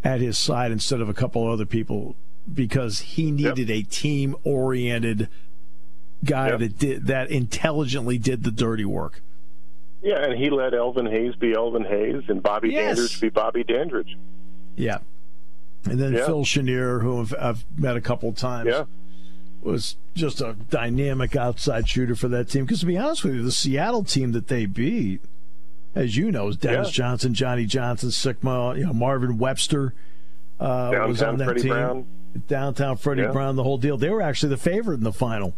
at 0.03 0.21
his 0.21 0.38
side 0.38 0.71
instead 0.71 1.01
of 1.01 1.09
a 1.09 1.13
couple 1.13 1.50
other 1.50 1.65
people 1.65 2.15
because 2.51 3.00
he 3.00 3.31
needed 3.31 3.69
yep. 3.69 3.77
a 3.77 3.81
team 3.83 4.36
oriented 4.43 5.27
guy 6.24 6.50
yep. 6.50 6.59
that 6.59 6.77
did 6.77 7.07
that 7.07 7.29
intelligently 7.29 8.17
did 8.17 8.43
the 8.43 8.51
dirty 8.51 8.86
work. 8.86 9.21
Yeah, 10.01 10.24
and 10.24 10.38
he 10.38 10.50
let 10.50 10.74
Elvin 10.74 11.07
Hayes 11.07 11.36
be 11.36 11.53
Elvin 11.53 11.83
Hayes 11.83 12.24
and 12.27 12.41
Bobby 12.41 12.69
yes. 12.69 12.95
Dandridge 12.95 13.21
be 13.21 13.29
Bobby 13.29 13.63
Dandridge. 13.63 14.17
Yeah. 14.75 15.00
And 15.86 16.00
then 16.00 16.13
yeah. 16.13 16.25
Phil 16.25 16.43
Chenier, 16.43 17.00
who 17.01 17.21
I've, 17.21 17.36
I've, 17.39 17.65
met 17.77 17.97
a 17.97 18.01
couple 18.01 18.29
of 18.29 18.36
times, 18.36 18.69
yeah. 18.69 18.83
Was 19.67 19.95
just 20.15 20.41
a 20.41 20.55
dynamic 20.69 21.36
outside 21.36 21.88
shooter 21.88 22.15
for 22.15 22.27
that 22.29 22.50
team. 22.50 22.65
Because 22.65 22.79
to 22.81 22.86
be 22.86 22.97
honest 22.97 23.24
with 23.24 23.36
you, 23.36 23.43
the 23.43 23.51
Seattle 23.51 24.03
team 24.03 24.31
that 24.31 24.47
they 24.47 24.65
beat, 24.65 25.21
as 25.95 26.15
you 26.15 26.31
know, 26.31 26.47
is 26.50 26.57
Dennis 26.57 26.89
yeah. 26.89 27.05
Johnson, 27.05 27.33
Johnny 27.33 27.65
Johnson, 27.65 28.09
Sikma, 28.09 28.77
you 28.77 28.86
know, 28.86 28.93
Marvin 28.93 29.38
Webster 29.38 29.93
uh, 30.59 31.05
was 31.07 31.21
on 31.21 31.38
that 31.38 31.45
Freddie 31.45 31.62
team. 31.62 31.71
Brown. 31.71 32.05
Downtown 32.47 32.97
Freddie 32.97 33.24
yeah. 33.24 33.31
Brown, 33.31 33.55
the 33.55 33.63
whole 33.63 33.77
deal. 33.77 33.97
They 33.97 34.09
were 34.09 34.21
actually 34.21 34.50
the 34.50 34.57
favorite 34.57 34.95
in 34.95 35.03
the 35.03 35.13
final. 35.13 35.55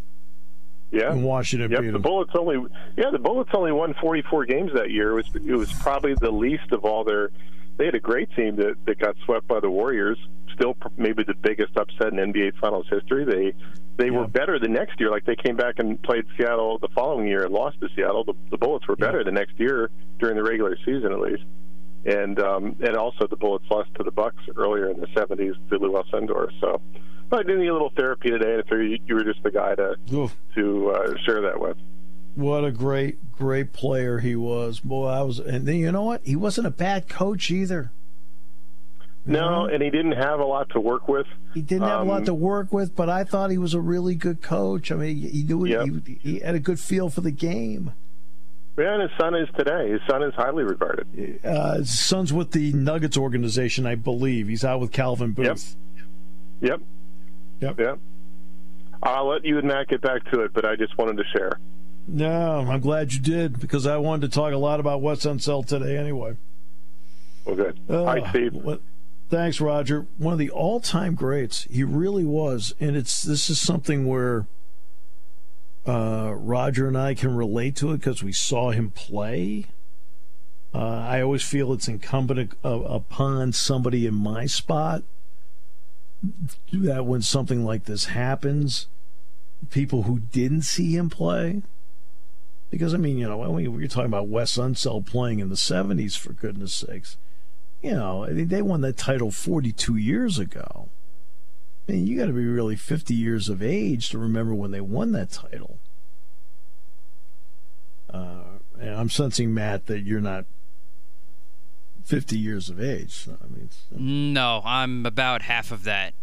Yeah, 0.92 1.12
in 1.12 1.22
Washington 1.22 1.70
yep, 1.70 1.82
beat 1.82 1.88
the 1.88 1.94
them. 1.94 2.02
Bullets 2.02 2.32
only 2.36 2.68
yeah 2.98 3.12
the 3.12 3.20
Bullets 3.20 3.52
only 3.54 3.72
won 3.72 3.94
44 4.02 4.46
games 4.46 4.72
that 4.74 4.90
year. 4.90 5.12
It 5.12 5.14
was 5.16 5.46
it 5.46 5.56
was 5.56 5.72
probably 5.74 6.16
the 6.20 6.32
least 6.32 6.72
of 6.72 6.84
all 6.84 7.04
their. 7.04 7.30
They 7.78 7.86
had 7.86 7.96
a 7.96 8.00
great 8.00 8.30
team 8.36 8.56
that, 8.58 8.76
that 8.86 9.00
got 9.00 9.16
swept 9.24 9.48
by 9.48 9.60
the 9.60 9.70
Warriors. 9.70 10.18
Still, 10.54 10.76
maybe 10.98 11.24
the 11.24 11.36
biggest 11.36 11.78
upset 11.78 12.12
in 12.12 12.34
NBA 12.34 12.60
Finals 12.60 12.88
history. 12.90 13.24
They 13.24 13.54
they 14.00 14.06
yeah. 14.06 14.18
were 14.18 14.28
better 14.28 14.58
the 14.58 14.70
next 14.70 15.00
year. 15.00 15.12
Like 15.12 15.26
they 15.26 15.36
came 15.36 15.58
back 15.58 15.76
and 15.78 16.02
played 16.02 16.26
Seattle 16.38 16.80
the 16.80 16.88
following 16.96 17.28
year 17.28 17.44
and 17.44 17.54
lost 17.54 17.80
to 17.82 17.90
Seattle. 17.96 18.24
The, 18.24 18.34
the 18.50 18.58
Bullets 18.58 18.88
were 18.88 18.96
better 18.96 19.20
yeah. 19.20 19.26
the 19.26 19.32
next 19.32 19.60
year 19.60 19.92
during 20.20 20.38
the 20.38 20.44
regular 20.44 20.76
season 20.86 21.12
at 21.12 21.20
least. 21.20 21.44
And 22.06 22.40
um, 22.40 22.78
and 22.80 22.96
also 22.96 23.28
the 23.28 23.36
Bullets 23.36 23.66
lost 23.70 23.90
to 23.96 24.04
the 24.04 24.12
Bucks 24.12 24.42
earlier 24.56 24.90
in 24.90 25.02
the 25.02 25.08
70s 25.08 25.54
to 25.70 25.78
Lou 25.78 26.02
Alcindor. 26.02 26.50
So 26.62 26.82
I 27.32 27.44
did 27.44 27.60
need 27.60 27.68
a 27.68 27.74
little 27.74 27.92
therapy 27.96 28.30
today, 28.30 28.54
and 28.54 28.64
I 28.66 28.70
figured 28.70 29.02
you 29.06 29.16
were 29.16 29.24
just 29.24 29.44
the 29.44 29.52
guy 29.52 29.76
to 29.76 29.96
Oof. 30.14 30.36
to 30.56 30.92
uh, 30.92 31.14
share 31.26 31.42
that 31.42 31.60
with. 31.60 31.78
What 32.36 32.64
a 32.64 32.72
great, 32.72 33.34
great 33.34 33.74
player 33.74 34.20
he 34.20 34.36
was. 34.38 34.80
Boy, 34.80 35.08
I 35.08 35.22
was, 35.24 35.40
and 35.40 35.68
then 35.68 35.76
you 35.76 35.92
know 35.92 36.04
what? 36.04 36.22
He 36.24 36.38
wasn't 36.38 36.68
a 36.68 36.72
bad 36.72 37.10
coach 37.10 37.52
either. 37.52 37.92
No, 39.30 39.66
and 39.66 39.84
he 39.84 39.90
didn't 39.90 40.14
have 40.14 40.40
a 40.40 40.46
lot 40.46 40.70
to 40.72 40.80
work 40.80 41.08
with. 41.08 41.28
He 41.54 41.62
didn't 41.62 41.88
have 41.88 42.02
um, 42.02 42.08
a 42.08 42.12
lot 42.12 42.26
to 42.26 42.32
um, 42.32 42.40
work 42.40 42.74
with, 42.74 42.96
but 42.96 43.10
I 43.10 43.24
thought 43.24 43.52
he 43.52 43.58
was 43.58 43.74
a 43.74 43.80
really 43.80 44.16
good 44.16 44.42
coach. 44.42 44.92
I 44.92 44.96
mean, 44.96 45.18
he 45.18 45.44
knew 45.44 45.64
he, 45.64 46.20
he 46.22 46.40
had 46.40 46.56
a 46.56 46.60
good 46.60 46.80
feel 46.80 47.10
for 47.10 47.22
the 47.22 47.32
game. 47.32 47.94
Yeah, 48.78 48.94
and 48.94 49.02
his 49.04 49.12
son 49.20 49.36
is 49.36 49.48
today. 49.58 49.92
His 49.92 50.02
son 50.10 50.24
is 50.24 50.34
highly 50.36 50.64
regarded. 50.64 51.42
Uh, 51.44 51.80
his 51.80 52.00
son's 52.00 52.32
with 52.32 52.52
the 52.52 52.72
Nuggets 52.74 53.18
organization, 53.18 53.86
I 53.86 53.96
believe. 53.96 54.48
He's 54.48 54.64
out 54.64 54.80
with 54.80 54.92
Calvin 54.92 55.34
Booth. 55.34 55.76
Yep. 56.62 56.70
Yep. 56.70 56.82
Yep. 57.60 57.80
Yep. 57.80 58.00
I'll 59.04 59.28
let 59.28 59.46
you 59.46 59.58
and 59.58 59.68
Matt 59.68 59.90
get 59.90 60.02
back 60.02 60.30
to 60.32 60.42
it, 60.42 60.54
but 60.54 60.66
I 60.66 60.76
just 60.76 60.98
wanted 60.98 61.18
to 61.18 61.24
share. 61.38 61.60
No, 62.08 62.66
I'm 62.68 62.80
glad 62.80 63.14
you 63.14 63.20
did 63.20 63.60
because 63.60 63.86
I 63.86 63.98
wanted 63.98 64.32
to 64.32 64.36
talk 64.36 64.54
a 64.54 64.58
lot 64.58 64.80
about 64.80 65.02
Wes 65.02 65.26
Unseld 65.26 65.68
today 65.68 65.98
anyway. 65.98 66.38
Well, 67.46 67.56
good. 67.56 67.80
Uh, 67.90 68.06
Hi, 68.06 68.30
Steve. 68.32 68.54
What, 68.54 68.82
thanks, 69.30 69.62
Roger. 69.62 70.06
One 70.18 70.34
of 70.34 70.40
the 70.40 70.50
all-time 70.50 71.16
greats. 71.16 71.64
He 71.70 71.84
really 71.84 72.26
was, 72.26 72.74
and 72.80 72.96
it's 72.96 73.24
this 73.24 73.50
is 73.50 73.60
something 73.60 74.06
where 74.06 74.48
uh, 75.88 76.34
Roger 76.36 76.88
and 76.88 76.98
I 76.98 77.14
can 77.14 77.36
relate 77.36 77.76
to 77.78 77.92
it 77.92 77.98
because 77.98 78.24
we 78.24 78.32
saw 78.32 78.72
him 78.72 78.92
play. 78.92 79.66
Uh, 80.74 80.78
I 80.78 81.22
always 81.22 81.42
feel 81.42 81.74
it's 81.74 81.88
incumbent 81.88 82.54
upon 82.64 83.54
somebody 83.54 84.06
in 84.06 84.14
my 84.14 84.46
spot 84.46 85.04
do 86.70 86.82
that 86.82 87.06
when 87.06 87.22
something 87.22 87.64
like 87.64 87.86
this 87.86 88.06
happens, 88.06 88.88
people 89.70 90.04
who 90.04 90.20
didn't 90.20 90.64
see 90.64 90.96
him 90.96 91.10
play, 91.10 91.62
because 92.70 92.94
I 92.94 92.98
mean, 92.98 93.18
you 93.18 93.28
know, 93.28 93.38
when 93.38 93.54
we, 93.54 93.86
are 93.86 93.88
talking 93.88 94.06
about 94.06 94.28
Wes 94.28 94.58
Unseld 94.58 95.06
playing 95.06 95.40
in 95.40 95.50
the 95.50 95.56
'70s, 95.56 96.18
for 96.18 96.34
goodness 96.34 96.74
sakes, 96.74 97.18
you 97.82 97.92
know, 97.92 98.26
they 98.30 98.62
won 98.62 98.82
that 98.82 98.98
title 98.98 99.32
42 99.32 99.96
years 99.96 100.38
ago. 100.38 100.90
I 101.88 101.94
mean, 101.94 102.08
you 102.08 102.18
got 102.18 102.28
to 102.28 102.34
be 102.34 102.46
really 102.46 102.76
50 102.76 103.14
years 103.14 103.50
of 103.50 103.64
age 103.64 104.10
to 104.10 104.18
remember 104.18 104.54
when 104.54 104.72
they 104.72 104.82
won 104.82 105.12
that 105.14 105.32
title. 105.32 105.80
Uh, 108.10 108.60
and 108.80 108.96
I'm 108.96 109.10
sensing, 109.10 109.54
Matt, 109.54 109.88
that 109.88 110.02
you're 110.02 110.22
not 110.22 110.46
50 112.04 112.38
years 112.38 112.70
of 112.70 112.82
age. 112.82 113.12
So, 113.12 113.38
I 113.42 113.48
mean, 113.48 113.70
no, 114.34 114.62
I'm 114.66 115.06
about 115.06 115.44
half 115.44 115.72
of 115.72 115.84
that. 115.84 116.14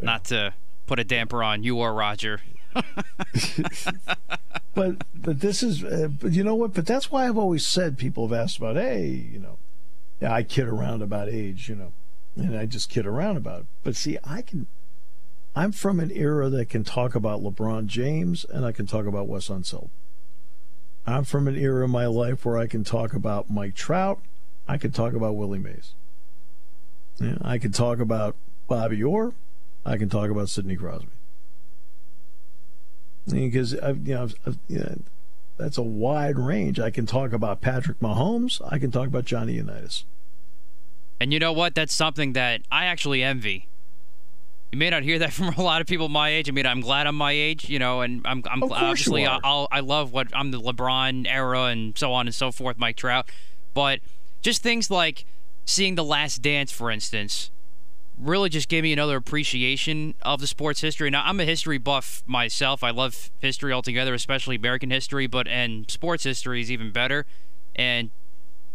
Yeah. 0.00 0.06
Not 0.06 0.24
to 0.26 0.54
put 0.86 0.98
a 0.98 1.04
damper 1.04 1.42
on 1.42 1.62
you 1.62 1.76
or 1.78 1.94
Roger. 1.94 2.40
but 4.74 4.96
but 5.14 5.40
this 5.40 5.62
is 5.62 5.84
uh, 5.84 6.08
but 6.10 6.32
you 6.32 6.42
know 6.42 6.54
what? 6.54 6.72
But 6.72 6.86
that's 6.86 7.10
why 7.10 7.28
I've 7.28 7.36
always 7.36 7.66
said 7.66 7.98
people 7.98 8.26
have 8.26 8.38
asked 8.38 8.56
about, 8.56 8.76
hey, 8.76 9.08
you 9.08 9.38
know, 9.38 9.58
I 10.30 10.42
kid 10.42 10.66
around 10.66 11.02
about 11.02 11.28
age, 11.28 11.68
you 11.68 11.74
know, 11.74 11.92
and 12.36 12.56
I 12.56 12.66
just 12.66 12.90
kid 12.90 13.06
around 13.06 13.36
about 13.36 13.60
it. 13.60 13.66
But 13.82 13.96
see, 13.96 14.18
I 14.24 14.42
can. 14.42 14.66
I'm 15.54 15.72
from 15.72 16.00
an 16.00 16.10
era 16.10 16.48
that 16.48 16.70
can 16.70 16.82
talk 16.82 17.14
about 17.14 17.42
LeBron 17.42 17.86
James 17.86 18.46
and 18.46 18.64
I 18.64 18.72
can 18.72 18.86
talk 18.86 19.04
about 19.04 19.28
Wes 19.28 19.48
Unseld. 19.48 19.90
I'm 21.06 21.24
from 21.24 21.46
an 21.46 21.56
era 21.56 21.84
in 21.84 21.90
my 21.90 22.06
life 22.06 22.44
where 22.44 22.56
I 22.56 22.66
can 22.66 22.84
talk 22.84 23.12
about 23.12 23.50
Mike 23.50 23.74
Trout 23.74 24.20
I 24.68 24.78
can 24.78 24.92
talk 24.92 25.14
about 25.14 25.36
Willie 25.36 25.58
Mays. 25.58 25.94
Yeah, 27.20 27.38
I 27.42 27.58
can 27.58 27.72
talk 27.72 27.98
about 27.98 28.36
Bobby 28.68 29.02
Orr. 29.02 29.34
I 29.84 29.96
can 29.96 30.08
talk 30.08 30.30
about 30.30 30.48
Sidney 30.48 30.76
Crosby. 30.76 31.08
Because 33.28 33.78
I've, 33.78 34.06
you 34.06 34.14
know, 34.14 34.22
I've, 34.46 34.58
you 34.68 34.78
know, 34.78 34.98
that's 35.56 35.78
a 35.78 35.82
wide 35.82 36.38
range. 36.38 36.80
I 36.80 36.90
can 36.90 37.06
talk 37.06 37.32
about 37.32 37.60
Patrick 37.60 38.00
Mahomes. 38.00 38.60
I 38.70 38.78
can 38.78 38.90
talk 38.90 39.06
about 39.06 39.24
Johnny 39.24 39.54
Unitas. 39.54 40.04
And 41.22 41.32
you 41.32 41.38
know 41.38 41.52
what? 41.52 41.76
That's 41.76 41.94
something 41.94 42.32
that 42.32 42.62
I 42.72 42.86
actually 42.86 43.22
envy. 43.22 43.68
You 44.72 44.78
may 44.78 44.90
not 44.90 45.04
hear 45.04 45.20
that 45.20 45.32
from 45.38 45.54
a 45.54 45.62
lot 45.62 45.80
of 45.80 45.86
people 45.86 46.08
my 46.08 46.30
age. 46.30 46.48
I 46.48 46.52
mean, 46.52 46.66
I'm 46.66 46.80
glad 46.80 47.06
I'm 47.06 47.14
my 47.14 47.30
age, 47.30 47.68
you 47.68 47.78
know, 47.78 48.00
and 48.00 48.26
I'm, 48.26 48.42
I'm 48.50 48.64
obviously 48.64 49.24
I'll, 49.24 49.68
I 49.70 49.80
love 49.80 50.12
what 50.12 50.28
I'm 50.32 50.50
the 50.50 50.60
LeBron 50.60 51.26
era 51.28 51.64
and 51.64 51.96
so 51.96 52.12
on 52.12 52.26
and 52.26 52.34
so 52.34 52.50
forth, 52.50 52.76
Mike 52.76 52.96
Trout. 52.96 53.30
But 53.72 54.00
just 54.40 54.64
things 54.64 54.90
like 54.90 55.24
seeing 55.64 55.94
The 55.94 56.02
Last 56.02 56.42
Dance, 56.42 56.72
for 56.72 56.90
instance, 56.90 57.52
really 58.18 58.48
just 58.48 58.68
gave 58.68 58.82
me 58.82 58.92
another 58.92 59.16
appreciation 59.16 60.14
of 60.22 60.40
the 60.40 60.48
sports 60.48 60.80
history. 60.80 61.08
Now, 61.08 61.22
I'm 61.24 61.38
a 61.38 61.44
history 61.44 61.78
buff 61.78 62.24
myself. 62.26 62.82
I 62.82 62.90
love 62.90 63.30
history 63.38 63.72
altogether, 63.72 64.12
especially 64.12 64.56
American 64.56 64.90
history, 64.90 65.28
but 65.28 65.46
and 65.46 65.88
sports 65.88 66.24
history 66.24 66.60
is 66.60 66.70
even 66.70 66.90
better. 66.90 67.26
And 67.76 68.10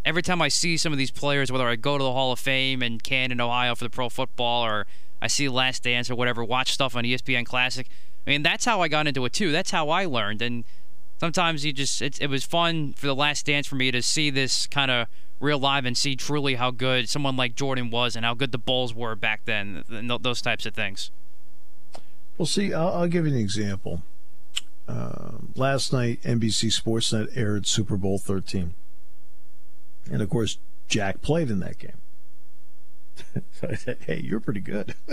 every 0.08 0.22
time 0.24 0.42
I 0.42 0.48
see 0.48 0.78
some 0.78 0.94
of 0.94 0.98
these 0.98 1.12
players, 1.12 1.52
whether 1.52 1.68
I 1.68 1.76
go 1.76 1.98
to 1.98 2.04
the 2.04 2.14
Hall 2.14 2.32
of 2.32 2.40
Fame 2.40 2.82
in 2.82 3.00
Canton, 3.00 3.42
Ohio 3.42 3.76
for 3.76 3.84
the 3.84 3.90
pro 3.90 4.08
football, 4.08 4.64
or 4.66 4.88
I 5.22 5.28
see 5.28 5.50
Last 5.50 5.84
Dance 5.84 6.10
or 6.10 6.16
whatever, 6.16 6.46
watch 6.46 6.72
stuff 6.72 6.96
on 6.96 7.04
ESPN 7.04 7.46
Classic. 7.46 7.88
I 8.26 8.30
mean, 8.30 8.42
that's 8.42 8.64
how 8.64 8.82
I 8.82 8.88
got 8.88 9.06
into 9.06 9.26
it 9.26 9.34
too. 9.34 9.52
That's 9.52 9.72
how 9.72 9.90
I 9.90 10.06
learned. 10.06 10.42
And 10.42 10.64
sometimes 11.20 11.66
you 11.66 11.74
just, 11.74 12.02
it, 12.02 12.22
it 12.22 12.30
was 12.30 12.46
fun 12.46 12.94
for 12.94 13.06
the 13.06 13.16
Last 13.16 13.46
Dance 13.46 13.68
for 13.68 13.76
me 13.76 13.92
to 13.92 14.02
see 14.02 14.30
this 14.30 14.66
kind 14.66 14.90
of 14.90 15.08
real 15.42 15.60
live 15.60 15.86
and 15.86 15.98
see 15.98 16.16
truly 16.16 16.56
how 16.56 16.72
good 16.72 17.10
someone 17.10 17.36
like 17.36 17.56
Jordan 17.56 17.90
was 17.90 18.16
and 18.16 18.24
how 18.24 18.34
good 18.34 18.54
the 18.54 18.58
Bulls 18.58 18.94
were 18.94 19.16
back 19.16 19.42
then, 19.44 19.84
and 19.90 20.10
those 20.10 20.42
types 20.42 20.66
of 20.66 20.74
things. 20.74 21.12
Well, 22.38 22.46
see, 22.46 22.74
I'll, 22.74 22.94
I'll 22.94 23.08
give 23.08 23.28
you 23.28 23.34
an 23.34 23.38
example. 23.38 24.04
Uh, 24.88 25.40
last 25.56 25.92
night, 25.92 26.22
NBC 26.22 26.72
Sportsnet 26.82 27.36
aired 27.36 27.68
Super 27.68 27.98
Bowl 27.98 28.18
13. 28.18 28.74
And 30.12 30.22
of 30.22 30.30
course, 30.30 30.58
Jack 30.88 31.22
played 31.22 31.50
in 31.50 31.60
that 31.60 31.78
game. 31.78 32.02
so 33.52 33.68
I 33.70 33.76
said, 33.76 33.98
hey, 34.06 34.22
you're 34.24 34.40
pretty 34.40 34.60
good. 34.60 34.96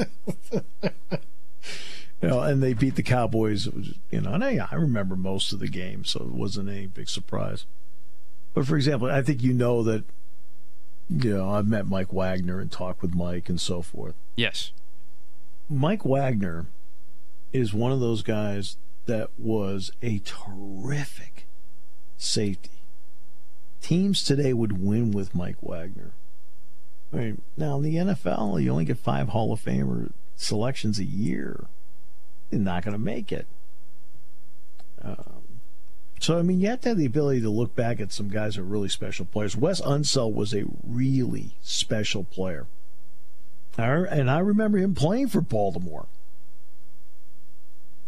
you 2.22 2.28
know, 2.28 2.40
and 2.40 2.62
they 2.62 2.72
beat 2.72 2.96
the 2.96 3.02
Cowboys. 3.02 3.66
You 4.10 4.20
know, 4.20 4.32
and 4.32 4.44
I, 4.44 4.68
I 4.70 4.74
remember 4.76 5.16
most 5.16 5.52
of 5.52 5.58
the 5.58 5.68
game, 5.68 6.04
so 6.04 6.20
it 6.20 6.32
wasn't 6.32 6.68
any 6.68 6.86
big 6.86 7.08
surprise. 7.08 7.66
But 8.52 8.66
for 8.66 8.76
example, 8.76 9.10
I 9.10 9.22
think 9.22 9.42
you 9.42 9.52
know 9.52 9.82
that, 9.82 10.04
you 11.10 11.36
know, 11.36 11.50
I've 11.50 11.66
met 11.66 11.86
Mike 11.86 12.12
Wagner 12.12 12.60
and 12.60 12.70
talked 12.70 13.02
with 13.02 13.14
Mike 13.14 13.48
and 13.48 13.60
so 13.60 13.82
forth. 13.82 14.14
Yes. 14.36 14.72
Mike 15.68 16.04
Wagner 16.04 16.66
is 17.52 17.74
one 17.74 17.92
of 17.92 18.00
those 18.00 18.22
guys 18.22 18.76
that 19.06 19.30
was 19.38 19.92
a 20.02 20.20
terrific 20.20 21.46
safety. 22.16 22.70
Teams 23.84 24.24
today 24.24 24.54
would 24.54 24.80
win 24.80 25.10
with 25.10 25.34
Mike 25.34 25.58
Wagner. 25.60 26.12
I 27.12 27.16
mean, 27.16 27.42
now 27.54 27.76
in 27.76 27.82
the 27.82 27.96
NFL, 27.96 28.62
you 28.62 28.70
only 28.70 28.86
get 28.86 28.96
five 28.96 29.28
Hall 29.28 29.52
of 29.52 29.62
Famer 29.62 30.10
selections 30.36 30.98
a 30.98 31.04
year. 31.04 31.66
You're 32.50 32.62
not 32.62 32.82
going 32.82 32.94
to 32.94 32.98
make 32.98 33.30
it. 33.30 33.46
Um, 35.02 35.60
so, 36.18 36.38
I 36.38 36.40
mean, 36.40 36.62
you 36.62 36.70
have 36.70 36.80
to 36.80 36.88
have 36.88 36.96
the 36.96 37.04
ability 37.04 37.42
to 37.42 37.50
look 37.50 37.74
back 37.74 38.00
at 38.00 38.10
some 38.10 38.30
guys 38.30 38.56
who 38.56 38.62
are 38.62 38.64
really 38.64 38.88
special 38.88 39.26
players. 39.26 39.54
Wes 39.54 39.82
Unseld 39.82 40.32
was 40.32 40.54
a 40.54 40.64
really 40.82 41.50
special 41.60 42.24
player. 42.24 42.66
And 43.76 44.30
I 44.30 44.38
remember 44.38 44.78
him 44.78 44.94
playing 44.94 45.28
for 45.28 45.42
Baltimore. 45.42 46.06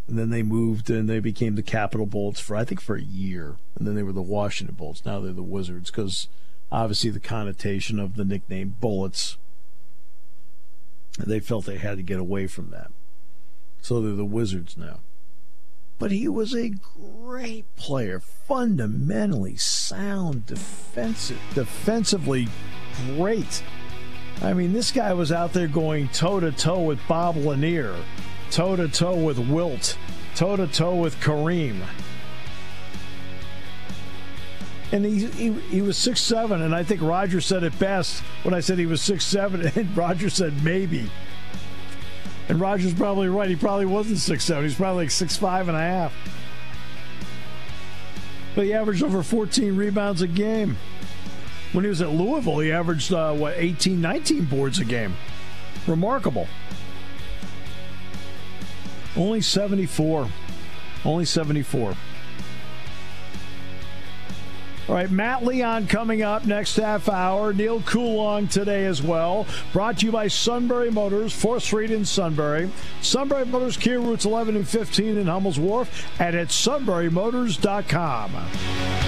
And 0.08 0.18
then 0.18 0.30
they 0.30 0.42
moved 0.42 0.88
and 0.88 1.08
they 1.08 1.18
became 1.18 1.56
the 1.56 1.62
Capitol 1.62 2.06
Bullets 2.06 2.40
for, 2.40 2.54
I 2.54 2.64
think, 2.64 2.80
for 2.80 2.96
a 2.96 3.02
year. 3.02 3.56
And 3.76 3.86
then 3.86 3.96
they 3.96 4.02
were 4.02 4.12
the 4.12 4.22
Washington 4.22 4.76
Bullets. 4.76 5.04
Now 5.04 5.20
they're 5.20 5.32
the 5.32 5.42
Wizards 5.42 5.90
because 5.90 6.28
obviously 6.70 7.10
the 7.10 7.20
connotation 7.20 7.98
of 7.98 8.14
the 8.14 8.25
nickname 8.25 8.76
Bullets. 8.80 9.36
They 11.18 11.40
felt 11.40 11.64
they 11.64 11.78
had 11.78 11.96
to 11.96 12.02
get 12.02 12.18
away 12.18 12.46
from 12.46 12.70
that. 12.70 12.90
So 13.81 14.00
they're 14.00 14.12
the 14.12 14.24
Wizards 14.24 14.76
now 14.76 15.00
but 15.98 16.11
he 16.11 16.28
was 16.28 16.54
a 16.54 16.68
great 16.68 17.64
player, 17.76 18.20
fundamentally 18.20 19.57
sound, 19.57 20.46
defensive, 20.46 21.40
defensively 21.54 22.48
great. 23.07 23.62
I 24.42 24.52
mean, 24.52 24.72
this 24.72 24.92
guy 24.92 25.14
was 25.14 25.33
out 25.33 25.52
there 25.52 25.68
going 25.68 26.09
toe 26.09 26.40
to 26.40 26.52
toe 26.52 26.83
with 26.83 27.00
Bob 27.09 27.37
Lanier, 27.37 27.96
toe 28.50 28.76
to 28.76 28.88
toe 28.88 29.16
with 29.16 29.38
Wilt, 29.38 29.96
toe 30.35 30.56
to 30.56 30.66
toe 30.66 30.94
with 30.94 31.18
Kareem. 31.20 31.80
And 34.92 35.04
he, 35.04 35.26
he, 35.26 35.52
he 35.52 35.82
was 35.82 35.96
six 35.96 36.20
seven, 36.20 36.62
and 36.62 36.74
I 36.74 36.85
think 36.85 37.02
Roger 37.02 37.40
said 37.40 37.64
it 37.64 37.76
best 37.78 38.22
when 38.44 38.54
I 38.54 38.61
said 38.61 38.78
he 38.78 38.87
was 38.87 39.02
six 39.02 39.24
seven, 39.24 39.66
and 39.74 39.96
Roger 39.96 40.30
said 40.30 40.62
maybe. 40.62 41.11
And 42.48 42.61
Roger's 42.61 42.94
probably 42.94 43.28
right. 43.28 43.48
He 43.48 43.56
probably 43.56 43.87
wasn't 43.87 44.18
six 44.18 44.44
seven. 44.44 44.64
He's 44.64 44.76
probably 44.76 45.04
like 45.04 45.11
six 45.11 45.37
five 45.37 45.68
and 45.68 45.76
a 45.76 45.80
half. 45.80 46.12
But 48.54 48.64
he 48.64 48.72
averaged 48.72 49.02
over 49.02 49.22
14 49.22 49.76
rebounds 49.76 50.22
a 50.22 50.26
game. 50.26 50.78
When 51.72 51.85
he 51.85 51.90
was 51.90 52.00
at 52.00 52.11
Louisville, 52.11 52.61
he 52.61 52.72
averaged, 52.72 53.12
uh, 53.12 53.35
what, 53.35 53.52
18, 53.56 54.00
19 54.00 54.46
boards 54.46 54.78
a 54.78 54.85
game. 54.85 55.14
Remarkable. 55.87 56.48
Only 59.16 59.40
74. 59.40 60.29
Only 61.05 61.24
74. 61.24 61.94
All 64.88 64.94
right, 64.94 65.11
Matt 65.11 65.44
Leon 65.44 65.88
coming 65.88 66.22
up 66.22 66.46
next 66.46 66.76
half 66.76 67.09
hour. 67.09 67.52
Neil 67.52 67.83
Coolong 67.83 68.46
today 68.46 68.85
as 68.85 69.02
well. 69.02 69.44
Brought 69.72 69.98
to 69.98 70.07
you 70.07 70.12
by 70.12 70.29
Sunbury 70.29 70.92
Motors, 70.92 71.33
4th 71.33 71.62
Street 71.62 71.90
in 71.90 72.05
Sunbury. 72.05 72.70
Sunbury 73.02 73.46
Motors, 73.46 73.76
Kia 73.76 73.98
routes 73.98 74.26
11 74.26 74.55
and 74.55 74.68
15 74.68 75.18
in 75.18 75.26
Hummel's 75.26 75.59
Wharf, 75.59 76.09
and 76.20 76.37
at 76.37 76.48
sunburymotors.com. 76.48 79.06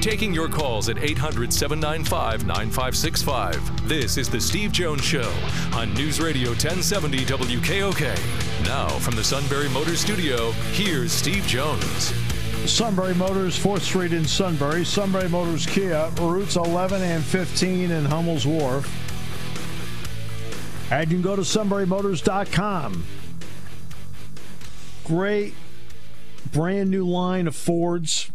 Taking 0.00 0.32
your 0.32 0.48
calls 0.48 0.88
at 0.88 0.96
800 0.96 1.52
795 1.52 2.46
9565. 2.46 3.86
This 3.86 4.16
is 4.16 4.30
The 4.30 4.40
Steve 4.40 4.72
Jones 4.72 5.04
Show 5.04 5.30
on 5.74 5.92
News 5.92 6.18
Radio 6.18 6.48
1070 6.50 7.18
WKOK. 7.26 8.64
Now, 8.64 8.88
from 8.88 9.14
the 9.14 9.22
Sunbury 9.22 9.68
Motors 9.68 10.00
Studio, 10.00 10.52
here's 10.72 11.12
Steve 11.12 11.44
Jones. 11.46 12.14
Sunbury 12.64 13.14
Motors, 13.14 13.62
4th 13.62 13.82
Street 13.82 14.14
in 14.14 14.24
Sunbury. 14.24 14.86
Sunbury 14.86 15.28
Motors 15.28 15.66
Kia, 15.66 16.10
routes 16.18 16.56
11 16.56 17.02
and 17.02 17.22
15 17.22 17.90
in 17.90 18.04
Hummel's 18.06 18.46
Wharf. 18.46 18.88
And 20.90 21.10
you 21.10 21.16
can 21.18 21.22
go 21.22 21.36
to 21.36 21.42
sunburymotors.com. 21.42 23.04
Great 25.04 25.52
brand 26.52 26.90
new 26.90 27.06
line 27.06 27.46
of 27.46 27.54
Fords. 27.54 28.30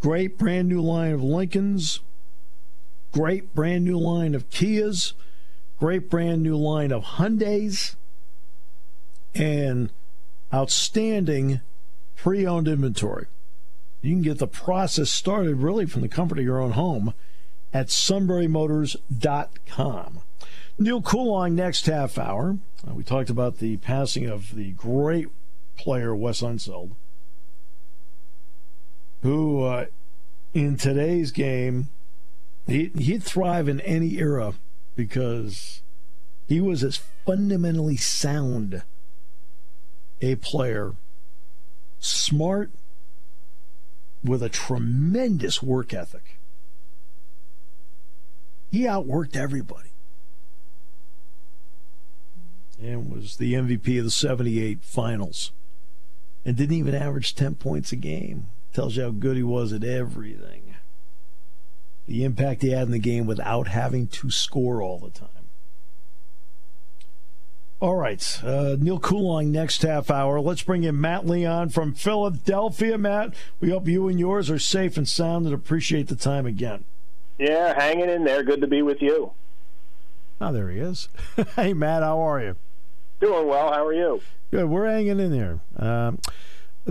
Great 0.00 0.38
brand 0.38 0.68
new 0.68 0.80
line 0.80 1.12
of 1.12 1.22
Lincolns. 1.22 2.00
Great 3.12 3.54
brand 3.54 3.84
new 3.84 3.98
line 3.98 4.34
of 4.34 4.48
Kias. 4.50 5.12
Great 5.78 6.08
brand 6.08 6.42
new 6.42 6.56
line 6.56 6.92
of 6.92 7.04
Hyundais. 7.04 7.96
And 9.34 9.90
outstanding 10.52 11.60
pre 12.16 12.46
owned 12.46 12.68
inventory. 12.68 13.26
You 14.02 14.14
can 14.14 14.22
get 14.22 14.38
the 14.38 14.46
process 14.46 15.10
started 15.10 15.56
really 15.56 15.84
from 15.86 16.02
the 16.02 16.08
comfort 16.08 16.38
of 16.38 16.44
your 16.44 16.60
own 16.60 16.72
home 16.72 17.14
at 17.72 17.86
sunburymotors.com. 17.88 20.20
Neil 20.78 21.02
Coolong 21.02 21.54
next 21.54 21.86
half 21.86 22.16
hour. 22.16 22.56
Uh, 22.88 22.94
we 22.94 23.04
talked 23.04 23.28
about 23.28 23.58
the 23.58 23.76
passing 23.78 24.26
of 24.26 24.54
the 24.54 24.70
great 24.72 25.28
player 25.76 26.16
Wes 26.16 26.40
Unseld, 26.40 26.92
who 29.22 29.64
uh, 29.64 29.86
in 30.54 30.76
today's 30.76 31.30
game, 31.30 31.88
he, 32.66 32.90
he'd 32.96 33.22
thrive 33.22 33.68
in 33.68 33.80
any 33.80 34.18
era 34.18 34.54
because 34.96 35.82
he 36.48 36.60
was 36.60 36.82
as 36.82 37.00
fundamentally 37.24 37.96
sound 37.96 38.82
a 40.20 40.34
player 40.36 40.94
smart, 41.98 42.70
with 44.22 44.42
a 44.42 44.48
tremendous 44.48 45.62
work 45.62 45.94
ethic. 45.94 46.38
He 48.70 48.82
outworked 48.82 49.36
everybody 49.36 49.90
and 52.80 53.10
was 53.10 53.36
the 53.36 53.54
MVP 53.54 53.98
of 53.98 54.04
the 54.04 54.10
78 54.10 54.78
finals 54.82 55.52
and 56.44 56.56
didn't 56.56 56.76
even 56.76 56.94
average 56.94 57.34
10 57.34 57.56
points 57.56 57.92
a 57.92 57.96
game. 57.96 58.48
Tells 58.72 58.96
you 58.96 59.04
how 59.04 59.10
good 59.10 59.36
he 59.36 59.42
was 59.42 59.72
at 59.72 59.84
everything. 59.84 60.74
The 62.06 62.24
impact 62.24 62.62
he 62.62 62.70
had 62.70 62.86
in 62.86 62.92
the 62.92 62.98
game 62.98 63.26
without 63.26 63.68
having 63.68 64.06
to 64.08 64.30
score 64.30 64.82
all 64.82 64.98
the 64.98 65.10
time. 65.10 65.28
All 67.80 67.96
right. 67.96 68.40
Uh, 68.44 68.76
Neil 68.78 68.98
Coolong 68.98 69.50
next 69.50 69.82
half 69.82 70.10
hour. 70.10 70.38
Let's 70.38 70.62
bring 70.62 70.84
in 70.84 71.00
Matt 71.00 71.26
Leon 71.26 71.70
from 71.70 71.94
Philadelphia. 71.94 72.98
Matt, 72.98 73.34
we 73.58 73.70
hope 73.70 73.88
you 73.88 74.06
and 74.06 74.20
yours 74.20 74.50
are 74.50 74.58
safe 74.58 74.98
and 74.98 75.08
sound 75.08 75.46
and 75.46 75.54
appreciate 75.54 76.08
the 76.08 76.16
time 76.16 76.44
again. 76.44 76.84
Yeah, 77.38 77.72
hanging 77.74 78.10
in 78.10 78.24
there. 78.24 78.42
Good 78.42 78.60
to 78.60 78.66
be 78.66 78.82
with 78.82 79.00
you. 79.00 79.32
Oh, 80.42 80.52
there 80.52 80.70
he 80.70 80.78
is. 80.78 81.08
hey, 81.56 81.72
Matt, 81.72 82.02
how 82.02 82.20
are 82.20 82.40
you? 82.40 82.56
Doing 83.18 83.48
well. 83.48 83.72
How 83.72 83.86
are 83.86 83.94
you? 83.94 84.20
Good. 84.50 84.68
We're 84.68 84.86
hanging 84.86 85.18
in 85.18 85.30
there. 85.30 85.60
Um, 85.76 86.18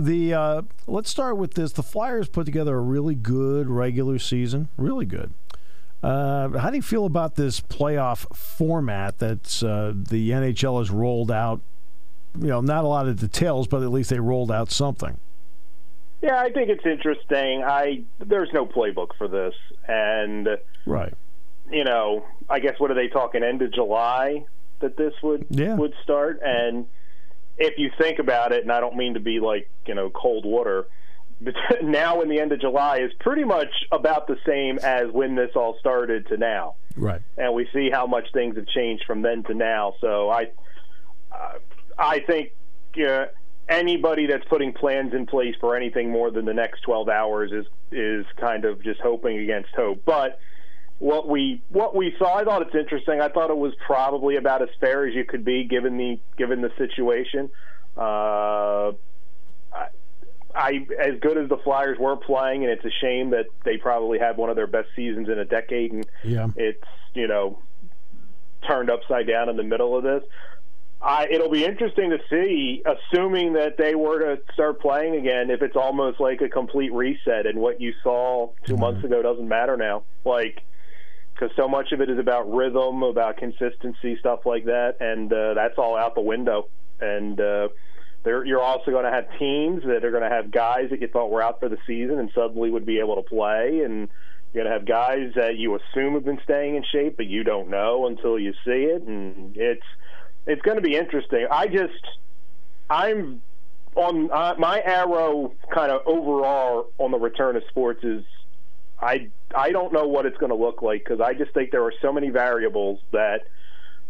the 0.00 0.34
uh, 0.34 0.62
let's 0.86 1.10
start 1.10 1.36
with 1.36 1.54
this. 1.54 1.72
The 1.72 1.82
Flyers 1.82 2.28
put 2.28 2.46
together 2.46 2.76
a 2.76 2.80
really 2.80 3.14
good 3.14 3.68
regular 3.68 4.18
season. 4.18 4.68
Really 4.76 5.06
good. 5.06 5.32
Uh, 6.02 6.48
how 6.58 6.70
do 6.70 6.76
you 6.76 6.82
feel 6.82 7.04
about 7.04 7.34
this 7.34 7.60
playoff 7.60 8.34
format 8.34 9.18
that 9.18 9.62
uh, 9.62 9.92
the 9.94 10.30
NHL 10.30 10.78
has 10.78 10.90
rolled 10.90 11.30
out? 11.30 11.60
You 12.38 12.48
know, 12.48 12.60
not 12.60 12.84
a 12.84 12.88
lot 12.88 13.08
of 13.08 13.20
details, 13.20 13.66
but 13.66 13.82
at 13.82 13.90
least 13.90 14.10
they 14.10 14.20
rolled 14.20 14.50
out 14.50 14.70
something. 14.70 15.18
Yeah, 16.22 16.38
I 16.38 16.52
think 16.52 16.68
it's 16.68 16.84
interesting. 16.84 17.62
I 17.64 18.04
there's 18.18 18.50
no 18.52 18.66
playbook 18.66 19.16
for 19.16 19.28
this, 19.28 19.54
and 19.86 20.48
right. 20.86 21.14
You 21.70 21.84
know, 21.84 22.24
I 22.48 22.58
guess 22.58 22.74
what 22.78 22.90
are 22.90 22.94
they 22.94 23.08
talking? 23.08 23.42
End 23.42 23.62
of 23.62 23.72
July 23.72 24.44
that 24.80 24.96
this 24.96 25.14
would 25.22 25.46
yeah. 25.50 25.74
would 25.74 25.94
start, 26.02 26.40
and 26.42 26.86
if 27.58 27.78
you 27.78 27.90
think 27.98 28.18
about 28.18 28.52
it, 28.52 28.62
and 28.62 28.72
I 28.72 28.80
don't 28.80 28.96
mean 28.96 29.14
to 29.14 29.20
be 29.20 29.40
like 29.40 29.68
you 29.86 29.94
know 29.94 30.10
cold 30.10 30.44
water 30.44 30.86
but 31.40 31.54
now 31.82 32.20
in 32.20 32.28
the 32.28 32.38
end 32.38 32.52
of 32.52 32.60
July 32.60 32.98
is 32.98 33.12
pretty 33.20 33.44
much 33.44 33.72
about 33.92 34.26
the 34.26 34.36
same 34.46 34.78
as 34.78 35.10
when 35.10 35.34
this 35.34 35.50
all 35.54 35.76
started 35.80 36.26
to 36.28 36.36
now. 36.36 36.76
Right. 36.96 37.22
And 37.36 37.54
we 37.54 37.68
see 37.72 37.90
how 37.90 38.06
much 38.06 38.26
things 38.32 38.56
have 38.56 38.66
changed 38.66 39.04
from 39.06 39.22
then 39.22 39.42
to 39.44 39.54
now. 39.54 39.94
So 40.00 40.28
I, 40.28 40.50
uh, 41.32 41.58
I 41.98 42.20
think 42.20 42.52
uh, 43.04 43.26
anybody 43.68 44.26
that's 44.26 44.44
putting 44.48 44.72
plans 44.72 45.14
in 45.14 45.26
place 45.26 45.54
for 45.60 45.76
anything 45.76 46.10
more 46.10 46.30
than 46.30 46.44
the 46.44 46.54
next 46.54 46.82
12 46.82 47.08
hours 47.08 47.52
is 47.52 47.66
is 47.92 48.24
kind 48.36 48.64
of 48.64 48.82
just 48.82 49.00
hoping 49.00 49.38
against 49.38 49.70
hope. 49.74 50.02
But 50.04 50.38
what 51.00 51.26
we 51.26 51.62
what 51.70 51.96
we 51.96 52.14
saw, 52.18 52.36
I 52.36 52.44
thought 52.44 52.62
it's 52.62 52.74
interesting. 52.74 53.20
I 53.20 53.28
thought 53.28 53.50
it 53.50 53.56
was 53.56 53.72
probably 53.84 54.36
about 54.36 54.62
as 54.62 54.68
fair 54.78 55.06
as 55.06 55.14
you 55.14 55.24
could 55.24 55.44
be 55.44 55.64
given 55.64 55.96
the 55.96 56.20
given 56.36 56.60
the 56.60 56.70
situation. 56.76 57.50
Uh, 57.96 58.92
I 60.54 60.86
as 61.02 61.18
good 61.20 61.38
as 61.38 61.48
the 61.48 61.56
Flyers 61.64 61.98
were 61.98 62.16
playing, 62.16 62.64
and 62.64 62.72
it's 62.72 62.84
a 62.84 62.90
shame 63.00 63.30
that 63.30 63.46
they 63.64 63.78
probably 63.78 64.18
had 64.18 64.36
one 64.36 64.50
of 64.50 64.56
their 64.56 64.66
best 64.66 64.88
seasons 64.94 65.30
in 65.30 65.38
a 65.38 65.44
decade, 65.44 65.92
and 65.92 66.06
yeah. 66.22 66.48
it's 66.54 66.84
you 67.14 67.26
know 67.26 67.58
turned 68.68 68.90
upside 68.90 69.26
down 69.26 69.48
in 69.48 69.56
the 69.56 69.62
middle 69.62 69.96
of 69.96 70.04
this. 70.04 70.22
I, 71.02 71.28
it'll 71.30 71.50
be 71.50 71.64
interesting 71.64 72.10
to 72.10 72.18
see, 72.28 72.82
assuming 72.84 73.54
that 73.54 73.78
they 73.78 73.94
were 73.94 74.18
to 74.18 74.42
start 74.52 74.82
playing 74.82 75.16
again, 75.16 75.50
if 75.50 75.62
it's 75.62 75.76
almost 75.76 76.20
like 76.20 76.42
a 76.42 76.48
complete 76.50 76.92
reset, 76.92 77.46
and 77.46 77.58
what 77.58 77.80
you 77.80 77.94
saw 78.02 78.50
2 78.66 78.74
mm-hmm. 78.74 78.82
months 78.82 79.02
ago 79.02 79.22
doesn't 79.22 79.48
matter 79.48 79.78
now. 79.78 80.02
Like, 80.26 80.60
because 81.40 81.56
so 81.56 81.66
much 81.66 81.92
of 81.92 82.00
it 82.00 82.10
is 82.10 82.18
about 82.18 82.52
rhythm, 82.52 83.02
about 83.02 83.38
consistency, 83.38 84.16
stuff 84.18 84.40
like 84.44 84.66
that, 84.66 84.96
and 85.00 85.32
uh, 85.32 85.54
that's 85.54 85.78
all 85.78 85.96
out 85.96 86.14
the 86.14 86.20
window. 86.20 86.68
And 87.00 87.40
uh, 87.40 87.68
you're 88.24 88.60
also 88.60 88.90
going 88.90 89.04
to 89.04 89.10
have 89.10 89.26
teams 89.38 89.82
that 89.84 90.04
are 90.04 90.10
going 90.10 90.22
to 90.22 90.28
have 90.28 90.50
guys 90.50 90.90
that 90.90 91.00
you 91.00 91.08
thought 91.08 91.30
were 91.30 91.42
out 91.42 91.58
for 91.58 91.70
the 91.70 91.78
season 91.86 92.18
and 92.18 92.30
suddenly 92.34 92.68
would 92.68 92.84
be 92.84 92.98
able 92.98 93.16
to 93.16 93.22
play, 93.22 93.80
and 93.84 94.08
you're 94.52 94.64
going 94.64 94.66
to 94.66 94.72
have 94.72 94.86
guys 94.86 95.32
that 95.36 95.56
you 95.56 95.76
assume 95.76 96.14
have 96.14 96.24
been 96.24 96.40
staying 96.44 96.74
in 96.74 96.84
shape, 96.92 97.16
but 97.16 97.26
you 97.26 97.42
don't 97.42 97.70
know 97.70 98.06
until 98.06 98.38
you 98.38 98.52
see 98.64 98.84
it, 98.84 99.02
and 99.02 99.56
it's 99.56 99.86
it's 100.46 100.62
going 100.62 100.76
to 100.76 100.82
be 100.82 100.94
interesting. 100.94 101.46
I 101.50 101.68
just 101.68 102.06
I'm 102.90 103.40
on 103.94 104.30
uh, 104.30 104.56
my 104.58 104.82
arrow 104.84 105.54
kind 105.72 105.90
of 105.90 106.02
overall 106.06 106.90
on 106.98 107.12
the 107.12 107.18
return 107.18 107.56
of 107.56 107.62
sports 107.70 108.04
is 108.04 108.24
I 109.00 109.30
I 109.54 109.70
don't 109.70 109.92
know 109.92 110.06
what 110.06 110.26
it's 110.26 110.36
going 110.36 110.50
to 110.50 110.56
look 110.56 110.82
like 110.82 111.04
because 111.04 111.20
I 111.20 111.34
just 111.34 111.52
think 111.54 111.70
there 111.70 111.84
are 111.84 111.94
so 112.02 112.12
many 112.12 112.30
variables 112.30 113.00
that 113.12 113.48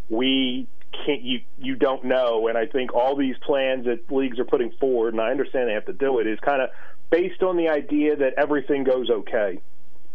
we 0.09 0.67
can't 1.07 1.23
you 1.23 1.41
you 1.59 1.77
don't 1.77 2.05
know. 2.05 2.49
And 2.49 2.59
i 2.59 2.67
think 2.67 2.93
all 2.95 3.17
these 3.17 3.37
plans 3.39 3.87
that 3.87 4.11
leagues 4.11 4.39
are 4.39 4.45
putting 4.45 4.73
forward 4.73 5.15
and 5.15 5.21
i 5.21 5.31
understand 5.31 5.69
they 5.69 5.75
have 5.75 5.87
to 5.87 5.93
do 5.93 6.19
it 6.19 6.27
is 6.27 6.39
kind 6.41 6.61
of 6.61 6.71
based 7.11 7.43
on 7.43 7.57
the 7.57 7.69
idea 7.69 8.17
that 8.17 8.35
everything 8.37 8.85
goes 8.85 9.11
okay. 9.11 9.61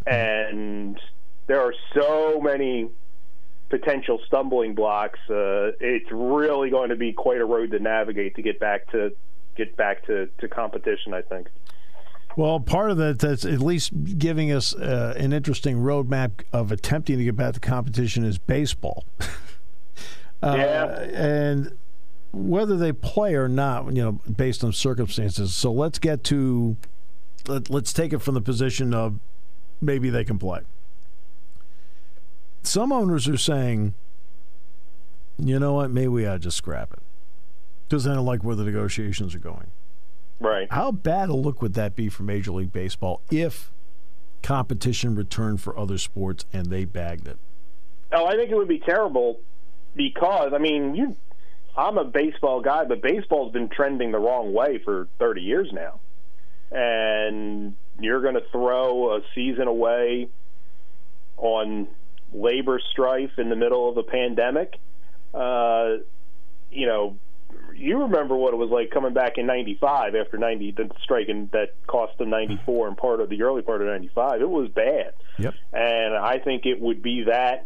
And 0.07 0.99
there 1.47 1.61
are 1.61 1.73
so 1.93 2.39
many 2.39 2.89
potential 3.69 4.19
stumbling 4.27 4.75
blocks 4.75 5.19
uh, 5.29 5.73
it's 5.79 6.11
really 6.11 6.69
going 6.69 6.89
to 6.89 6.95
be 6.95 7.13
quite 7.13 7.41
a 7.41 7.45
road 7.45 7.71
to 7.71 7.79
navigate 7.79 8.35
to 8.35 8.41
get 8.41 8.59
back 8.59 8.89
to 8.91 9.11
get 9.55 9.75
back 9.75 10.05
to, 10.05 10.27
to 10.38 10.47
competition 10.47 11.15
i 11.15 11.21
think 11.21 11.47
well, 12.36 12.60
part 12.60 12.91
of 12.91 12.98
that 12.98 13.19
that's 13.19 13.45
at 13.45 13.60
least 13.60 13.91
giving 14.17 14.52
us 14.52 14.76
uh, 14.76 15.13
an 15.17 15.34
interesting 15.34 15.78
roadmap 15.78 16.43
of 16.52 16.71
attempting 16.71 17.17
to 17.17 17.24
get 17.24 17.36
back 17.36 17.54
to 17.54 17.60
competition 17.60 18.24
is 18.24 18.38
baseball. 18.38 19.06
Uh, 20.43 20.58
yeah. 20.58 21.00
And 21.12 21.76
whether 22.32 22.78
they 22.78 22.91
play 22.91 23.34
or 23.34 23.48
not, 23.48 23.86
you 23.88 24.04
know, 24.04 24.12
based 24.30 24.63
on 24.63 24.74
circumstances. 24.74 25.56
So 25.56 25.71
let's 25.71 25.98
get 25.98 26.24
to 26.26 26.76
let, 27.48 27.69
let's 27.69 27.93
take 27.93 28.13
it 28.13 28.19
from 28.19 28.36
the 28.36 28.41
position 28.41 28.93
of 28.93 29.19
maybe 29.82 30.10
they 30.10 30.24
can 30.24 30.38
play. 30.38 30.62
Some 32.63 32.91
owners 32.91 33.28
are 33.28 33.38
saying, 33.38 33.93
you 35.38 35.60
know 35.60 35.74
what, 35.74 35.91
maybe 35.91 36.08
we 36.10 36.26
ought 36.26 36.34
to 36.34 36.39
just 36.39 36.58
scrap 36.58 36.93
it 36.93 37.00
because 37.88 38.06
I 38.06 38.15
don't 38.15 38.26
like 38.26 38.43
where 38.43 38.56
the 38.56 38.63
negotiations 38.63 39.34
are 39.34 39.39
going. 39.39 39.71
Right. 40.39 40.67
How 40.71 40.91
bad 40.91 41.30
a 41.30 41.36
look 41.36 41.62
would 41.62 41.74
that 41.76 41.95
be 41.95 42.10
for 42.10 42.24
Major 42.24 42.52
League 42.52 42.74
Baseball 42.74 43.21
if 43.32 43.71
competition 44.43 45.15
returned 45.15 45.62
for 45.62 45.78
other 45.78 45.98
sports 45.98 46.45
and 46.52 46.67
they 46.67 46.86
bagged 46.86 47.28
it? 47.28 47.38
Oh, 48.12 48.26
I 48.26 48.36
think 48.36 48.52
it 48.52 48.56
would 48.56 48.67
be 48.67 48.80
terrible 48.80 49.39
because 49.95 50.52
I 50.54 50.58
mean, 50.58 50.95
you, 50.95 51.15
I'm 51.78 51.98
a 51.98 52.04
baseball 52.04 52.62
guy, 52.62 52.86
but 52.86 53.02
baseball's 53.02 53.52
been 53.52 53.69
trending 53.69 54.12
the 54.12 54.19
wrong 54.19 54.54
way 54.54 54.80
for 54.84 55.08
30 55.19 55.41
years 55.41 55.69
now, 55.74 56.00
and 56.71 57.76
you're 58.00 58.21
going 58.21 58.36
to 58.36 58.43
throw 58.52 59.15
a 59.15 59.21
season 59.34 59.67
away 59.67 60.30
on 61.38 61.88
labor 62.34 62.80
strife 62.91 63.32
in 63.38 63.50
the 63.50 63.56
middle 63.56 63.89
of 63.89 63.98
a 63.98 64.04
pandemic. 64.04 64.78
Uh, 65.34 65.98
you 66.71 66.88
know, 66.88 67.17
you 67.75 68.01
remember 68.01 68.35
what 68.35 68.53
it 68.53 68.57
was 68.57 68.69
like 68.69 68.89
coming 68.91 69.13
back 69.13 69.38
in 69.38 69.45
'95 69.45 70.15
after 70.15 70.38
'90 70.38 70.71
the 70.71 70.89
strike 71.01 71.29
and 71.29 71.51
that 71.51 71.73
cost 71.88 72.17
them 72.17 72.29
'94 72.29 72.88
and 72.88 72.97
part 72.97 73.21
of 73.21 73.29
the 73.29 73.43
early 73.43 73.61
part 73.61 73.81
of 73.81 73.88
'95. 73.88 74.41
It 74.41 74.49
was 74.49 74.69
bad. 74.69 75.13
Yep. 75.38 75.53
And 75.73 76.15
I 76.15 76.39
think 76.39 76.65
it 76.65 76.79
would 76.79 77.01
be 77.01 77.23
that 77.23 77.65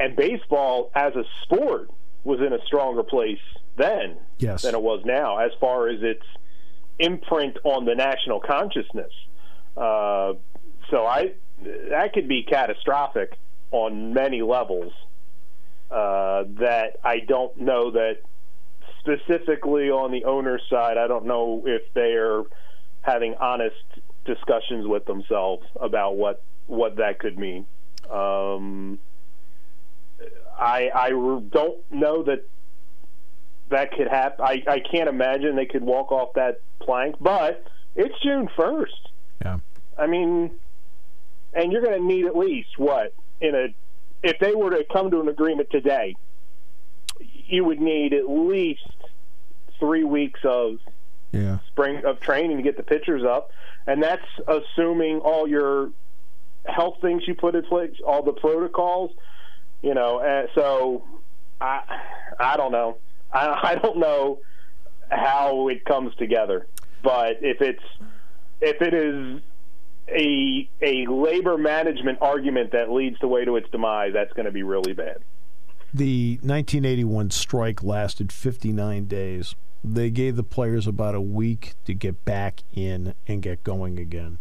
and 0.00 0.16
baseball 0.16 0.90
as 0.94 1.14
a 1.14 1.24
sport 1.42 1.90
was 2.24 2.40
in 2.40 2.52
a 2.52 2.58
stronger 2.66 3.02
place 3.02 3.38
then 3.76 4.16
yes. 4.38 4.62
than 4.62 4.74
it 4.74 4.82
was 4.82 5.02
now, 5.04 5.38
as 5.38 5.52
far 5.60 5.88
as 5.88 6.02
its 6.02 6.24
imprint 6.98 7.56
on 7.64 7.84
the 7.84 7.94
national 7.94 8.40
consciousness. 8.40 9.12
Uh, 9.76 10.34
so 10.90 11.06
I 11.06 11.34
that 11.62 12.12
could 12.14 12.28
be 12.28 12.42
catastrophic 12.42 13.38
on 13.70 14.14
many 14.14 14.42
levels. 14.42 14.92
Uh, 15.90 16.44
that 16.60 16.98
I 17.02 17.18
don't 17.18 17.56
know 17.56 17.90
that 17.90 18.18
specifically 19.00 19.90
on 19.90 20.12
the 20.12 20.24
owner's 20.24 20.62
side. 20.70 20.96
I 20.96 21.06
don't 21.06 21.26
know 21.26 21.62
if 21.66 21.82
they 21.94 22.12
are 22.14 22.44
having 23.02 23.34
honest 23.34 23.76
discussions 24.24 24.86
with 24.86 25.04
themselves 25.06 25.66
about 25.80 26.16
what 26.16 26.42
what 26.66 26.96
that 26.96 27.18
could 27.18 27.38
mean. 27.38 27.66
Um, 28.10 28.98
I 30.58 30.90
I 30.94 31.10
don't 31.10 31.78
know 31.90 32.22
that 32.24 32.44
that 33.70 33.92
could 33.92 34.08
happen. 34.08 34.44
I 34.44 34.62
I 34.66 34.80
can't 34.80 35.08
imagine 35.08 35.56
they 35.56 35.66
could 35.66 35.82
walk 35.82 36.12
off 36.12 36.34
that 36.34 36.60
plank, 36.80 37.16
but 37.20 37.64
it's 37.96 38.14
June 38.22 38.48
first. 38.56 39.08
Yeah. 39.42 39.58
I 39.98 40.06
mean, 40.06 40.50
and 41.52 41.72
you're 41.72 41.82
going 41.82 41.98
to 41.98 42.06
need 42.06 42.26
at 42.26 42.36
least 42.36 42.78
what 42.78 43.14
in 43.40 43.54
a 43.54 43.68
if 44.22 44.38
they 44.38 44.54
were 44.54 44.70
to 44.70 44.84
come 44.92 45.10
to 45.10 45.20
an 45.20 45.28
agreement 45.28 45.70
today, 45.70 46.14
you 47.52 47.64
would 47.64 47.80
need 47.80 48.12
at 48.12 48.28
least 48.28 48.86
three 49.78 50.04
weeks 50.04 50.40
of 50.44 50.78
yeah. 51.32 51.58
spring 51.68 52.04
of 52.04 52.20
training 52.20 52.56
to 52.56 52.62
get 52.62 52.76
the 52.76 52.82
pitchers 52.82 53.24
up, 53.24 53.50
and 53.86 54.02
that's 54.02 54.26
assuming 54.46 55.20
all 55.20 55.48
your 55.48 55.90
health 56.66 56.98
things 57.00 57.22
you 57.26 57.34
put 57.34 57.54
in 57.54 57.62
place, 57.64 57.94
all 58.06 58.22
the 58.22 58.32
protocols 58.32 59.12
you 59.82 59.94
know, 59.94 60.20
and 60.20 60.48
so 60.54 61.04
I 61.60 61.82
I 62.38 62.56
don't 62.56 62.72
know. 62.72 62.98
I, 63.32 63.60
I 63.70 63.74
don't 63.76 63.98
know 63.98 64.40
how 65.10 65.68
it 65.68 65.84
comes 65.84 66.14
together, 66.16 66.66
but 67.02 67.38
if 67.42 67.60
it's 67.60 67.82
if 68.60 68.82
it 68.82 68.94
is 68.94 69.40
a 70.08 70.68
a 70.82 71.06
labor 71.06 71.56
management 71.56 72.18
argument 72.20 72.72
that 72.72 72.90
leads 72.90 73.18
the 73.20 73.28
way 73.28 73.44
to 73.44 73.56
its 73.56 73.68
demise, 73.70 74.12
that's 74.12 74.32
going 74.32 74.46
to 74.46 74.52
be 74.52 74.62
really 74.62 74.92
bad. 74.92 75.18
The 75.92 76.34
1981 76.42 77.30
strike 77.30 77.82
lasted 77.82 78.32
59 78.32 79.06
days. 79.06 79.54
They 79.82 80.10
gave 80.10 80.36
the 80.36 80.44
players 80.44 80.86
about 80.86 81.14
a 81.14 81.20
week 81.20 81.74
to 81.86 81.94
get 81.94 82.24
back 82.24 82.62
in 82.74 83.14
and 83.26 83.42
get 83.42 83.64
going 83.64 83.98
again. 83.98 84.38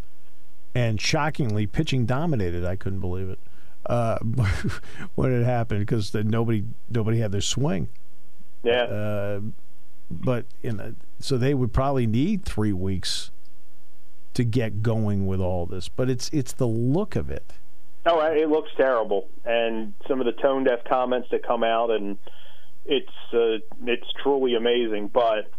And 0.75 1.01
shockingly, 1.01 1.65
pitching 1.65 2.05
dominated. 2.05 2.63
I 2.63 2.75
couldn't 2.75 2.99
believe 2.99 3.29
it 3.29 3.39
uh, 3.85 4.19
when 5.15 5.31
it 5.31 5.43
happened 5.43 5.79
because 5.81 6.13
nobody 6.13 6.63
nobody 6.89 7.19
had 7.19 7.31
their 7.31 7.41
swing. 7.41 7.89
Yeah. 8.63 8.83
Uh, 8.83 9.39
but 10.11 10.45
in 10.63 10.79
a, 10.79 10.93
so 11.19 11.37
they 11.37 11.53
would 11.53 11.73
probably 11.73 12.07
need 12.07 12.45
three 12.45 12.73
weeks 12.73 13.31
to 14.33 14.43
get 14.43 14.83
going 14.83 15.25
with 15.27 15.39
all 15.39 15.65
this. 15.65 15.89
But 15.89 16.09
it's 16.09 16.29
it's 16.29 16.53
the 16.53 16.67
look 16.67 17.15
of 17.15 17.29
it. 17.31 17.53
Oh, 18.05 18.21
it 18.21 18.49
looks 18.49 18.69
terrible, 18.77 19.27
and 19.45 19.93
some 20.07 20.21
of 20.21 20.25
the 20.25 20.31
tone 20.31 20.63
deaf 20.63 20.79
comments 20.87 21.27
that 21.31 21.45
come 21.45 21.63
out, 21.63 21.91
and 21.91 22.17
it's 22.85 23.07
uh, 23.33 23.59
it's 23.85 24.07
truly 24.23 24.55
amazing. 24.55 25.09
But 25.09 25.51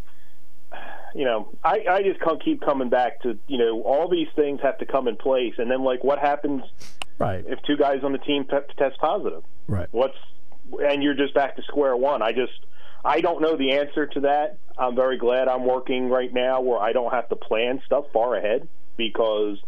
you 1.14 1.24
know, 1.24 1.50
I 1.62 1.85
I 1.88 2.03
just 2.03 2.20
can't 2.20 2.42
keep 2.42 2.62
coming 2.62 2.88
back 2.88 3.22
to 3.22 3.38
you 3.46 3.59
know 3.59 3.83
all 3.83 4.09
these 4.09 4.29
things 4.37 4.61
have 4.62 4.79
to 4.79 4.87
come 4.87 5.07
in 5.07 5.16
place, 5.16 5.55
and 5.59 5.70
then 5.70 5.83
like 5.83 6.03
what 6.03 6.18
happens 6.18 6.62
right 7.18 7.44
if 7.46 7.61
two 7.62 7.76
guys 7.76 8.03
on 8.03 8.12
the 8.12 8.18
team 8.18 8.46
test 8.46 8.98
positive? 9.00 9.42
Right. 9.68 9.88
What's 9.90 10.16
and 10.79 11.03
you're 11.03 11.14
just 11.14 11.35
back 11.35 11.57
to 11.57 11.62
square 11.62 11.96
one. 11.96 12.22
I 12.22 12.33
just 12.33 12.53
I 13.05 13.20
don't 13.20 13.40
know 13.40 13.57
the 13.57 13.72
answer 13.72 14.07
to 14.07 14.20
that. 14.20 14.59
I'm 14.79 14.94
very 14.94 15.18
glad 15.18 15.48
I'm 15.48 15.66
working 15.66 16.09
right 16.09 16.33
now 16.33 16.61
where 16.61 16.79
I 16.79 16.92
don't 16.92 17.12
have 17.12 17.29
to 17.29 17.37
plan 17.37 17.83
stuff 17.85 18.07
far 18.12 18.35
ahead 18.37 18.68
because 18.96 19.59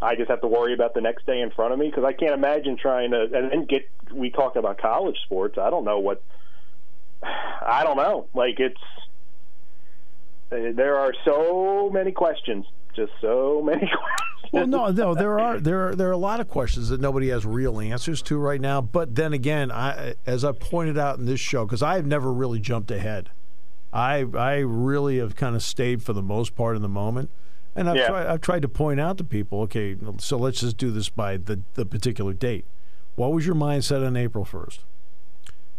I 0.00 0.14
just 0.14 0.30
have 0.30 0.40
to 0.42 0.46
worry 0.46 0.74
about 0.74 0.94
the 0.94 1.00
next 1.00 1.26
day 1.26 1.40
in 1.40 1.50
front 1.50 1.72
of 1.72 1.78
me 1.78 1.88
because 1.88 2.04
I 2.04 2.12
can't 2.12 2.32
imagine 2.32 2.76
trying 2.76 3.10
to 3.10 3.22
and 3.22 3.50
then 3.50 3.64
get. 3.66 3.88
We 4.12 4.30
talked 4.30 4.56
about 4.56 4.78
college 4.78 5.16
sports. 5.24 5.58
I 5.58 5.70
don't 5.70 5.84
know 5.84 5.98
what. 5.98 6.22
I 7.22 7.82
don't 7.84 7.96
know. 7.96 8.28
Like 8.32 8.60
it's 8.60 8.80
there 10.50 10.96
are 10.96 11.12
so 11.24 11.90
many 11.92 12.12
questions, 12.12 12.66
just 12.94 13.12
so 13.20 13.60
many 13.62 13.80
questions. 13.86 14.52
Well, 14.52 14.66
no, 14.66 14.90
no, 14.90 15.14
there 15.14 15.38
are 15.38 15.60
there 15.60 15.88
are 15.88 15.94
there 15.94 16.08
are 16.08 16.12
a 16.12 16.16
lot 16.16 16.40
of 16.40 16.48
questions 16.48 16.88
that 16.88 17.00
nobody 17.00 17.28
has 17.28 17.44
real 17.44 17.80
answers 17.80 18.22
to 18.22 18.38
right 18.38 18.60
now. 18.60 18.80
But 18.80 19.14
then 19.14 19.32
again, 19.32 19.70
I 19.70 20.14
as 20.26 20.44
I 20.44 20.52
pointed 20.52 20.96
out 20.96 21.18
in 21.18 21.26
this 21.26 21.40
show, 21.40 21.66
because 21.66 21.82
I've 21.82 22.06
never 22.06 22.32
really 22.32 22.60
jumped 22.60 22.90
ahead. 22.90 23.30
I 23.92 24.24
I 24.34 24.58
really 24.58 25.18
have 25.18 25.36
kind 25.36 25.54
of 25.54 25.62
stayed 25.62 26.02
for 26.02 26.12
the 26.12 26.22
most 26.22 26.54
part 26.54 26.76
in 26.76 26.82
the 26.82 26.88
moment. 26.88 27.30
And 27.78 27.88
I've, 27.88 27.96
yeah. 27.96 28.08
tried, 28.08 28.26
I've 28.26 28.40
tried 28.40 28.62
to 28.62 28.68
point 28.68 28.98
out 28.98 29.18
to 29.18 29.24
people, 29.24 29.60
okay, 29.62 29.96
so 30.18 30.36
let's 30.36 30.60
just 30.60 30.76
do 30.76 30.90
this 30.90 31.08
by 31.08 31.36
the, 31.36 31.60
the 31.74 31.86
particular 31.86 32.32
date. 32.32 32.64
What 33.14 33.32
was 33.32 33.46
your 33.46 33.54
mindset 33.54 34.04
on 34.04 34.16
April 34.16 34.44
1st? 34.44 34.80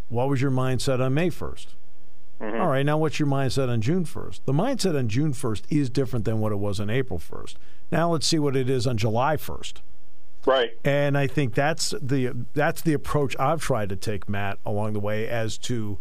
What 0.08 0.30
was 0.30 0.42
your 0.42 0.50
mindset 0.50 1.02
on 1.02 1.14
May 1.14 1.30
1st? 1.30 1.68
Mm-hmm. 2.40 2.62
All 2.62 2.68
right, 2.68 2.86
now 2.86 2.98
what's 2.98 3.20
your 3.20 3.28
mindset 3.28 3.68
on 3.68 3.82
June 3.82 4.06
1st? 4.06 4.40
The 4.46 4.54
mindset 4.54 4.98
on 4.98 5.10
June 5.10 5.34
1st 5.34 5.64
is 5.70 5.90
different 5.90 6.24
than 6.24 6.40
what 6.40 6.54
it 6.54 6.56
was 6.56 6.80
on 6.80 6.90
April 6.90 7.20
1st. 7.20 7.56
Now 7.92 8.14
let's 8.14 8.26
see 8.26 8.40
what 8.40 8.56
it 8.56 8.70
is 8.70 8.88
on 8.88 8.96
July 8.96 9.36
1st. 9.36 9.74
Right. 10.46 10.78
And 10.86 11.18
I 11.18 11.28
think 11.28 11.54
that's 11.54 11.94
the 12.02 12.32
that's 12.54 12.82
the 12.82 12.94
approach 12.94 13.36
I've 13.38 13.62
tried 13.62 13.90
to 13.90 13.98
take, 13.98 14.30
Matt, 14.30 14.58
along 14.66 14.94
the 14.94 15.02
way 15.02 15.28
as 15.28 15.58
to 15.60 15.98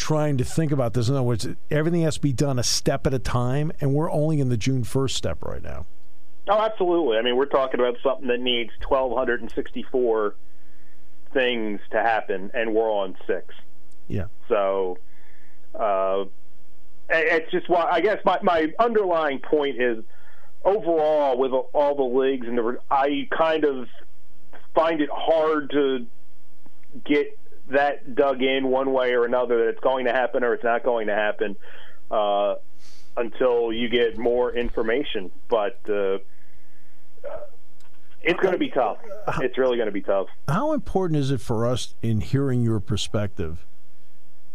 trying 0.00 0.38
to 0.38 0.44
think 0.44 0.72
about 0.72 0.94
this. 0.94 1.08
In 1.10 1.14
other 1.14 1.22
words, 1.22 1.46
everything 1.70 2.00
has 2.02 2.14
to 2.14 2.20
be 2.20 2.32
done 2.32 2.58
a 2.58 2.62
step 2.62 3.06
at 3.06 3.12
a 3.12 3.18
time, 3.18 3.70
and 3.82 3.94
we're 3.94 4.10
only 4.10 4.40
in 4.40 4.48
the 4.48 4.56
June 4.56 4.82
1st 4.82 5.10
step 5.10 5.44
right 5.44 5.62
now. 5.62 5.84
Oh, 6.48 6.58
absolutely. 6.58 7.18
I 7.18 7.22
mean, 7.22 7.36
we're 7.36 7.44
talking 7.44 7.78
about 7.78 7.98
something 8.02 8.26
that 8.28 8.40
needs 8.40 8.70
1,264 8.88 10.34
things 11.34 11.80
to 11.90 11.98
happen, 11.98 12.50
and 12.54 12.74
we're 12.74 12.90
on 12.90 13.14
six. 13.26 13.54
Yeah. 14.08 14.24
So, 14.48 14.96
uh, 15.78 16.24
it's 17.10 17.50
just 17.50 17.68
why 17.68 17.86
I 17.90 18.00
guess 18.00 18.18
my, 18.24 18.38
my 18.42 18.72
underlying 18.78 19.40
point 19.40 19.80
is 19.80 20.02
overall 20.64 21.36
with 21.36 21.52
all 21.52 21.94
the 21.94 22.18
leagues 22.18 22.46
and 22.46 22.56
the 22.56 22.78
I 22.90 23.28
kind 23.36 23.64
of 23.64 23.86
find 24.74 25.00
it 25.02 25.10
hard 25.12 25.70
to 25.70 26.06
get 27.04 27.38
that 27.70 28.14
dug 28.14 28.42
in 28.42 28.68
one 28.68 28.92
way 28.92 29.12
or 29.12 29.24
another 29.24 29.58
that 29.58 29.68
it's 29.68 29.80
going 29.80 30.06
to 30.06 30.12
happen 30.12 30.44
or 30.44 30.54
it's 30.54 30.64
not 30.64 30.84
going 30.84 31.06
to 31.08 31.14
happen 31.14 31.56
uh, 32.10 32.54
until 33.16 33.72
you 33.72 33.88
get 33.88 34.18
more 34.18 34.52
information. 34.52 35.30
But 35.48 35.78
uh, 35.88 36.18
it's 38.22 38.40
going 38.40 38.52
to 38.52 38.58
be 38.58 38.70
tough. 38.70 38.98
It's 39.40 39.56
really 39.56 39.76
going 39.76 39.86
to 39.86 39.92
be 39.92 40.02
tough. 40.02 40.28
How 40.48 40.72
important 40.72 41.18
is 41.18 41.30
it 41.30 41.40
for 41.40 41.66
us 41.66 41.94
in 42.02 42.20
hearing 42.20 42.62
your 42.62 42.80
perspective? 42.80 43.66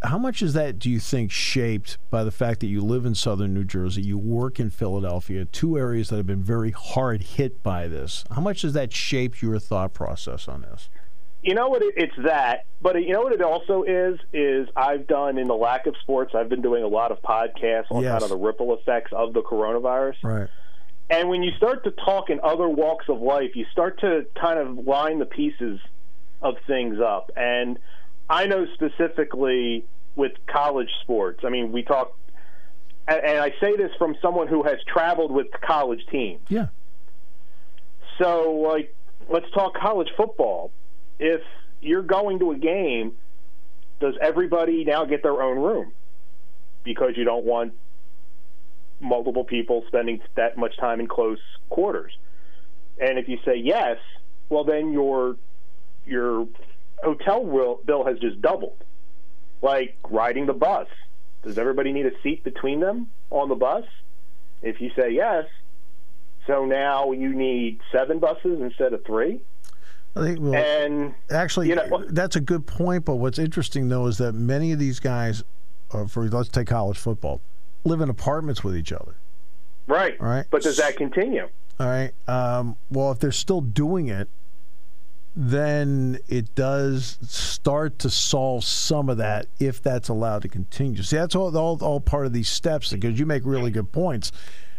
How 0.04 0.20
much 0.20 0.44
is 0.44 0.54
that, 0.54 0.78
do 0.78 0.90
you 0.90 1.00
think, 1.00 1.32
shaped 1.32 1.98
by 2.12 2.24
the 2.24 2.32
fact 2.32 2.60
that 2.60 2.68
you 2.68 2.82
live 2.82 3.06
in 3.06 3.16
southern 3.16 3.56
New 3.56 3.64
Jersey, 3.64 4.04
you 4.04 4.20
work 4.20 4.60
in 4.60 4.70
Philadelphia, 4.70 5.46
two 5.46 5.80
areas 5.80 6.10
that 6.10 6.18
have 6.18 6.28
been 6.28 6.44
very 6.44 6.72
hard 6.72 7.24
hit 7.24 7.64
by 7.64 7.88
this? 7.88 8.24
How 8.30 8.42
much 8.42 8.62
does 8.62 8.74
that 8.74 8.94
shape 8.94 9.42
your 9.42 9.58
thought 9.58 9.94
process 9.94 10.48
on 10.48 10.62
this? 10.62 10.90
You 11.46 11.54
know 11.54 11.70
what? 11.70 11.84
It, 11.84 11.94
it's 11.96 12.16
that, 12.26 12.66
but 12.82 12.96
you 12.96 13.14
know 13.14 13.22
what 13.22 13.32
it 13.32 13.42
also 13.42 13.84
is 13.84 14.20
is 14.34 14.68
I've 14.76 15.06
done 15.06 15.38
in 15.38 15.48
the 15.48 15.54
lack 15.54 15.86
of 15.86 15.96
sports. 16.02 16.34
I've 16.36 16.50
been 16.50 16.64
doing 16.64 16.84
a 16.84 16.88
lot 16.88 17.12
of 17.12 17.22
podcasts 17.22 17.92
on 17.92 18.02
yes. 18.02 18.14
kind 18.14 18.24
of 18.24 18.30
the 18.30 18.38
ripple 18.38 18.76
effects 18.76 19.12
of 19.14 19.34
the 19.34 19.44
coronavirus. 19.44 20.16
Right. 20.24 20.50
And 21.08 21.30
when 21.30 21.44
you 21.44 21.52
start 21.56 21.84
to 21.84 21.92
talk 21.92 22.32
in 22.32 22.40
other 22.42 22.68
walks 22.68 23.06
of 23.10 23.22
life, 23.22 23.52
you 23.56 23.66
start 23.72 24.00
to 24.00 24.26
kind 24.42 24.58
of 24.58 24.88
line 24.88 25.20
the 25.20 25.28
pieces 25.28 25.80
of 26.42 26.56
things 26.66 27.00
up. 27.00 27.30
And 27.38 27.78
I 28.28 28.48
know 28.48 28.66
specifically 28.74 29.86
with 30.16 30.32
college 30.48 30.90
sports. 31.04 31.42
I 31.46 31.50
mean, 31.50 31.72
we 31.72 31.84
talk, 31.84 32.18
and 33.08 33.40
I 33.40 33.52
say 33.62 33.76
this 33.78 33.92
from 34.00 34.16
someone 34.20 34.48
who 34.48 34.64
has 34.64 34.80
traveled 34.92 35.32
with 35.32 35.48
college 35.62 36.04
teams. 36.12 36.42
Yeah. 36.50 36.68
So, 38.18 38.66
like, 38.68 38.96
let's 39.30 39.50
talk 39.52 39.76
college 39.76 40.10
football 40.18 40.72
if 41.20 41.42
you're 41.82 42.04
going 42.04 42.40
to 42.40 42.52
a 42.52 42.58
game, 42.58 43.14
does 44.00 44.16
everybody 44.22 44.84
now 44.84 45.06
get 45.06 45.24
their 45.24 45.42
own 45.42 45.60
room? 45.60 45.94
Because 46.84 47.14
you 47.16 47.24
don't 47.24 47.46
want 47.46 47.74
multiple 49.00 49.44
people 49.44 49.84
spending 49.88 50.22
that 50.36 50.58
much 50.58 50.78
time 50.78 51.00
in 51.00 51.08
close 51.08 51.40
quarters. 51.70 52.18
And 53.00 53.20
if 53.20 53.28
you 53.28 53.38
say 53.46 53.56
yes, 53.58 53.98
well 54.50 54.64
then 54.64 54.92
your 54.92 55.38
your 56.06 56.48
hotel 57.04 57.80
bill 57.86 58.06
has 58.06 58.20
just 58.20 58.42
doubled. 58.42 58.78
Like 59.62 59.98
riding 60.10 60.46
the 60.46 60.54
bus. 60.54 60.88
Does 61.44 61.58
everybody 61.58 61.92
need 61.92 62.06
a 62.06 62.22
seat 62.24 62.44
between 62.44 62.80
them 62.80 63.08
on 63.30 63.50
the 63.50 63.56
bus? 63.56 63.86
If 64.62 64.82
you 64.82 64.92
say 64.96 65.12
yes, 65.12 65.46
so 66.48 66.66
now 66.66 67.12
you 67.12 67.34
need 67.34 67.80
seven 67.92 68.20
buses 68.20 68.62
instead 68.62 68.94
of 68.94 69.06
three. 69.06 69.42
I 70.16 70.22
think, 70.22 70.40
well, 70.40 70.56
and 70.56 71.14
actually, 71.30 71.68
you 71.70 71.76
know, 71.76 72.06
that's 72.10 72.36
a 72.36 72.42
good 72.42 72.66
point. 72.66 73.06
But 73.06 73.16
what's 73.16 73.40
interesting 73.40 73.90
though 73.90 74.08
is 74.08 74.18
that 74.20 74.34
many 74.34 74.72
of 74.72 74.80
these 74.80 75.00
guys, 75.00 75.44
uh, 75.92 76.06
for 76.06 76.28
let's 76.30 76.50
take 76.50 76.68
college 76.68 76.98
football, 76.98 77.42
live 77.84 78.02
in 78.02 78.10
apartments 78.10 78.64
with 78.64 78.78
each 78.78 78.94
other. 78.94 79.16
Right. 79.88 80.20
Right. 80.20 80.46
But 80.50 80.64
does 80.64 80.78
that 80.78 80.96
continue? 80.96 81.50
All 81.80 81.88
right. 81.88 82.12
Um, 82.28 82.78
well, 82.90 83.12
if 83.12 83.20
they're 83.20 83.32
still 83.32 83.62
doing 83.62 84.08
it, 84.08 84.30
then 85.36 86.18
it 86.30 86.56
does 86.56 87.18
start 87.22 88.00
to 88.00 88.10
solve 88.10 88.64
some 88.64 89.10
of 89.10 89.18
that 89.18 89.48
if 89.60 89.84
that's 89.84 90.08
allowed 90.08 90.42
to 90.44 90.48
continue. 90.48 91.04
See, 91.04 91.18
that's 91.18 91.36
all, 91.36 91.56
all, 91.58 91.78
all 91.84 92.00
part 92.00 92.26
of 92.26 92.32
these 92.32 92.48
steps 92.48 92.94
because 92.94 93.20
you 93.20 93.26
make 93.26 93.44
really 93.46 93.70
good 93.70 93.92
points 93.92 94.32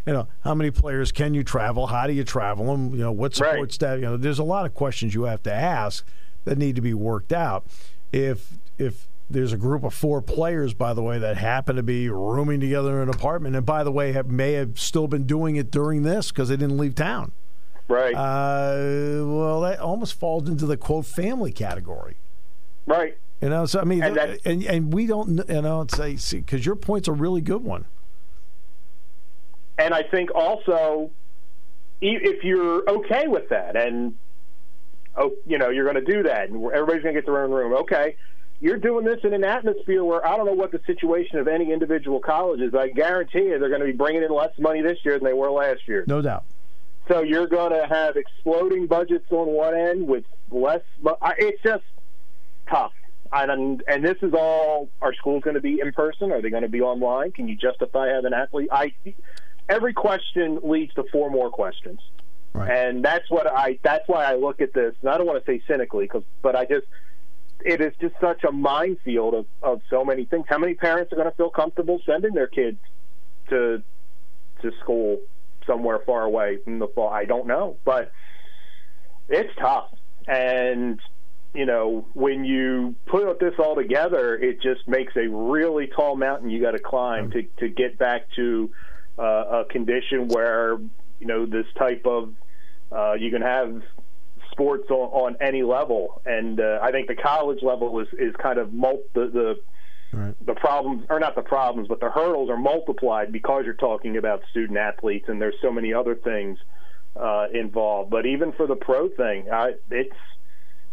you 0.06 0.12
know, 0.12 0.28
how 0.44 0.54
many 0.54 0.70
players 0.70 1.10
can 1.10 1.34
you 1.34 1.42
travel? 1.42 1.88
How 1.88 2.06
do 2.06 2.12
you 2.12 2.24
travel 2.24 2.66
them? 2.66 2.92
You 2.92 3.00
know, 3.00 3.12
what 3.12 3.34
support 3.34 3.58
right. 3.58 3.72
staff? 3.72 3.96
You 3.98 4.04
know, 4.04 4.16
there's 4.16 4.38
a 4.38 4.44
lot 4.44 4.64
of 4.64 4.74
questions 4.74 5.14
you 5.14 5.24
have 5.24 5.42
to 5.42 5.52
ask 5.52 6.06
that 6.44 6.56
need 6.56 6.76
to 6.76 6.82
be 6.82 6.94
worked 6.94 7.32
out. 7.32 7.66
If 8.12 8.52
if 8.78 9.08
there's 9.28 9.52
a 9.52 9.56
group 9.56 9.82
of 9.82 9.92
four 9.92 10.22
players, 10.22 10.72
by 10.74 10.94
the 10.94 11.02
way, 11.02 11.18
that 11.18 11.36
happen 11.36 11.74
to 11.76 11.82
be 11.82 12.08
rooming 12.08 12.60
together 12.60 13.02
in 13.02 13.08
an 13.08 13.14
apartment, 13.14 13.56
and 13.56 13.66
by 13.66 13.82
the 13.82 13.90
way, 13.90 14.12
have, 14.12 14.28
may 14.28 14.52
have 14.52 14.78
still 14.78 15.08
been 15.08 15.24
doing 15.24 15.56
it 15.56 15.70
during 15.70 16.04
this 16.04 16.30
because 16.30 16.48
they 16.48 16.56
didn't 16.56 16.78
leave 16.78 16.94
town. 16.94 17.32
Right. 17.88 18.14
Uh, 18.14 19.26
well, 19.26 19.60
that 19.62 19.80
almost 19.80 20.14
falls 20.14 20.48
into 20.48 20.66
the 20.66 20.76
quote 20.76 21.06
family 21.06 21.52
category. 21.52 22.16
Right. 22.86 23.18
You 23.40 23.48
know, 23.50 23.66
so 23.66 23.80
I 23.80 23.84
mean, 23.84 24.02
and, 24.02 24.38
and, 24.44 24.64
and 24.64 24.94
we 24.94 25.06
don't, 25.06 25.48
you 25.48 25.62
know, 25.62 25.86
say, 25.92 26.16
see, 26.16 26.38
because 26.38 26.64
your 26.64 26.76
point's 26.76 27.08
a 27.08 27.12
really 27.12 27.40
good 27.40 27.62
one. 27.62 27.86
And 29.78 29.92
I 29.92 30.02
think 30.02 30.34
also, 30.34 31.10
if 32.00 32.44
you're 32.44 32.88
okay 32.88 33.26
with 33.26 33.50
that, 33.50 33.76
and 33.76 34.14
oh, 35.16 35.32
you 35.46 35.58
know, 35.58 35.70
you're 35.70 35.84
going 35.90 36.04
to 36.04 36.12
do 36.12 36.22
that, 36.24 36.48
and 36.48 36.64
everybody's 36.72 37.02
going 37.02 37.14
to 37.14 37.20
get 37.20 37.26
their 37.26 37.42
own 37.42 37.50
room. 37.50 37.74
Okay, 37.82 38.16
you're 38.60 38.78
doing 38.78 39.04
this 39.04 39.20
in 39.22 39.34
an 39.34 39.44
atmosphere 39.44 40.02
where 40.02 40.26
I 40.26 40.36
don't 40.36 40.46
know 40.46 40.52
what 40.52 40.72
the 40.72 40.80
situation 40.86 41.38
of 41.38 41.48
any 41.48 41.72
individual 41.72 42.20
college 42.20 42.60
is. 42.60 42.74
I 42.74 42.88
guarantee 42.88 43.44
you, 43.44 43.58
they're 43.58 43.68
going 43.68 43.80
to 43.80 43.86
be 43.86 43.92
bringing 43.92 44.22
in 44.22 44.30
less 44.30 44.52
money 44.58 44.80
this 44.80 44.98
year 45.04 45.18
than 45.18 45.24
they 45.24 45.34
were 45.34 45.50
last 45.50 45.86
year. 45.86 46.04
No 46.06 46.22
doubt. 46.22 46.44
So 47.08 47.22
you're 47.22 47.46
going 47.46 47.72
to 47.72 47.86
have 47.86 48.16
exploding 48.16 48.86
budgets 48.86 49.30
on 49.30 49.48
one 49.48 49.74
end 49.74 50.08
with 50.08 50.24
less. 50.50 50.80
It's 51.38 51.62
just 51.62 51.84
tough. 52.68 52.92
And 53.32 53.82
and 53.86 54.04
this 54.04 54.16
is 54.22 54.32
all. 54.34 54.88
Are 55.02 55.14
schools 55.14 55.42
going 55.42 55.54
to 55.54 55.60
be 55.60 55.80
in 55.80 55.92
person? 55.92 56.32
Are 56.32 56.40
they 56.40 56.50
going 56.50 56.62
to 56.62 56.68
be 56.68 56.80
online? 56.80 57.32
Can 57.32 57.48
you 57.48 57.56
justify 57.56 58.08
having 58.08 58.26
an 58.26 58.34
athlete? 58.34 58.68
I 58.72 58.94
every 59.68 59.92
question 59.92 60.60
leads 60.62 60.94
to 60.94 61.04
four 61.12 61.30
more 61.30 61.50
questions, 61.50 62.00
Right. 62.52 62.70
and 62.70 63.04
that's 63.04 63.30
what 63.30 63.46
I. 63.46 63.78
That's 63.82 64.08
why 64.08 64.24
I 64.24 64.34
look 64.36 64.60
at 64.60 64.72
this. 64.72 64.94
And 65.00 65.10
I 65.10 65.18
don't 65.18 65.26
want 65.26 65.44
to 65.44 65.50
say 65.50 65.62
cynically, 65.66 66.08
cause, 66.08 66.24
but 66.42 66.56
I 66.56 66.64
just. 66.64 66.86
It 67.64 67.80
is 67.80 67.94
just 68.00 68.14
such 68.20 68.44
a 68.44 68.52
minefield 68.52 69.34
of, 69.34 69.46
of 69.62 69.80
so 69.88 70.04
many 70.04 70.26
things. 70.26 70.44
How 70.46 70.58
many 70.58 70.74
parents 70.74 71.12
are 71.12 71.16
going 71.16 71.28
to 71.28 71.34
feel 71.36 71.48
comfortable 71.50 72.00
sending 72.04 72.34
their 72.34 72.46
kids 72.46 72.78
to 73.48 73.82
to 74.62 74.72
school 74.80 75.20
somewhere 75.66 76.00
far 76.06 76.22
away 76.22 76.58
in 76.66 76.78
the 76.78 76.86
fall? 76.88 77.08
I 77.08 77.24
don't 77.24 77.46
know, 77.46 77.76
but 77.84 78.12
it's 79.28 79.52
tough. 79.58 79.88
And 80.28 81.00
you 81.54 81.64
know, 81.64 82.06
when 82.12 82.44
you 82.44 82.94
put 83.06 83.40
this 83.40 83.54
all 83.58 83.74
together, 83.74 84.36
it 84.36 84.60
just 84.60 84.86
makes 84.86 85.16
a 85.16 85.26
really 85.26 85.86
tall 85.86 86.14
mountain 86.14 86.50
you 86.50 86.60
got 86.60 86.72
to 86.72 86.78
climb 86.78 87.30
to 87.30 87.42
to 87.58 87.68
get 87.68 87.98
back 87.98 88.26
to 88.36 88.70
uh, 89.18 89.62
a 89.62 89.64
condition 89.70 90.28
where 90.28 90.78
you 91.20 91.26
know 91.26 91.46
this 91.46 91.66
type 91.78 92.06
of 92.06 92.34
uh, 92.92 93.14
you 93.14 93.30
can 93.30 93.42
have 93.42 93.82
sports 94.52 94.88
on, 94.90 94.96
on 94.96 95.36
any 95.40 95.62
level, 95.62 96.22
and 96.24 96.60
uh, 96.60 96.78
I 96.82 96.90
think 96.92 97.08
the 97.08 97.14
college 97.16 97.62
level 97.62 97.98
is 98.00 98.08
is 98.18 98.34
kind 98.36 98.58
of 98.58 98.72
mul- 98.72 99.02
the 99.14 99.26
the 99.26 99.54
Right. 100.12 100.34
the 100.46 100.54
problems 100.54 101.04
or 101.10 101.18
not 101.18 101.34
the 101.34 101.42
problems 101.42 101.88
but 101.88 101.98
the 102.00 102.08
hurdles 102.08 102.48
are 102.48 102.56
multiplied 102.56 103.32
because 103.32 103.64
you're 103.64 103.74
talking 103.74 104.16
about 104.16 104.40
student 104.50 104.78
athletes 104.78 105.26
and 105.28 105.42
there's 105.42 105.56
so 105.60 105.70
many 105.72 105.92
other 105.92 106.14
things 106.14 106.58
uh, 107.16 107.46
involved. 107.52 108.10
But 108.10 108.24
even 108.24 108.52
for 108.52 108.66
the 108.66 108.76
pro 108.76 109.08
thing 109.08 109.50
I, 109.52 109.72
it's 109.90 110.14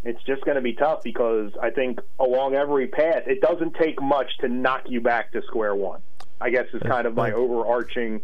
it's 0.04 0.22
just 0.24 0.44
going 0.44 0.56
to 0.56 0.62
be 0.62 0.74
tough 0.74 1.04
because 1.04 1.52
I 1.62 1.70
think 1.70 2.00
along 2.20 2.56
every 2.56 2.88
path 2.88 3.24
it 3.28 3.40
doesn't 3.40 3.76
take 3.76 4.02
much 4.02 4.36
to 4.42 4.50
knock 4.50 4.86
you 4.88 5.00
back 5.00 5.32
to 5.34 5.42
square 5.44 5.76
one 5.76 6.02
I 6.42 6.50
guess 6.50 6.66
is 6.74 6.82
kind 6.84 7.08
of 7.08 7.16
my 7.16 7.32
overarching 7.32 8.22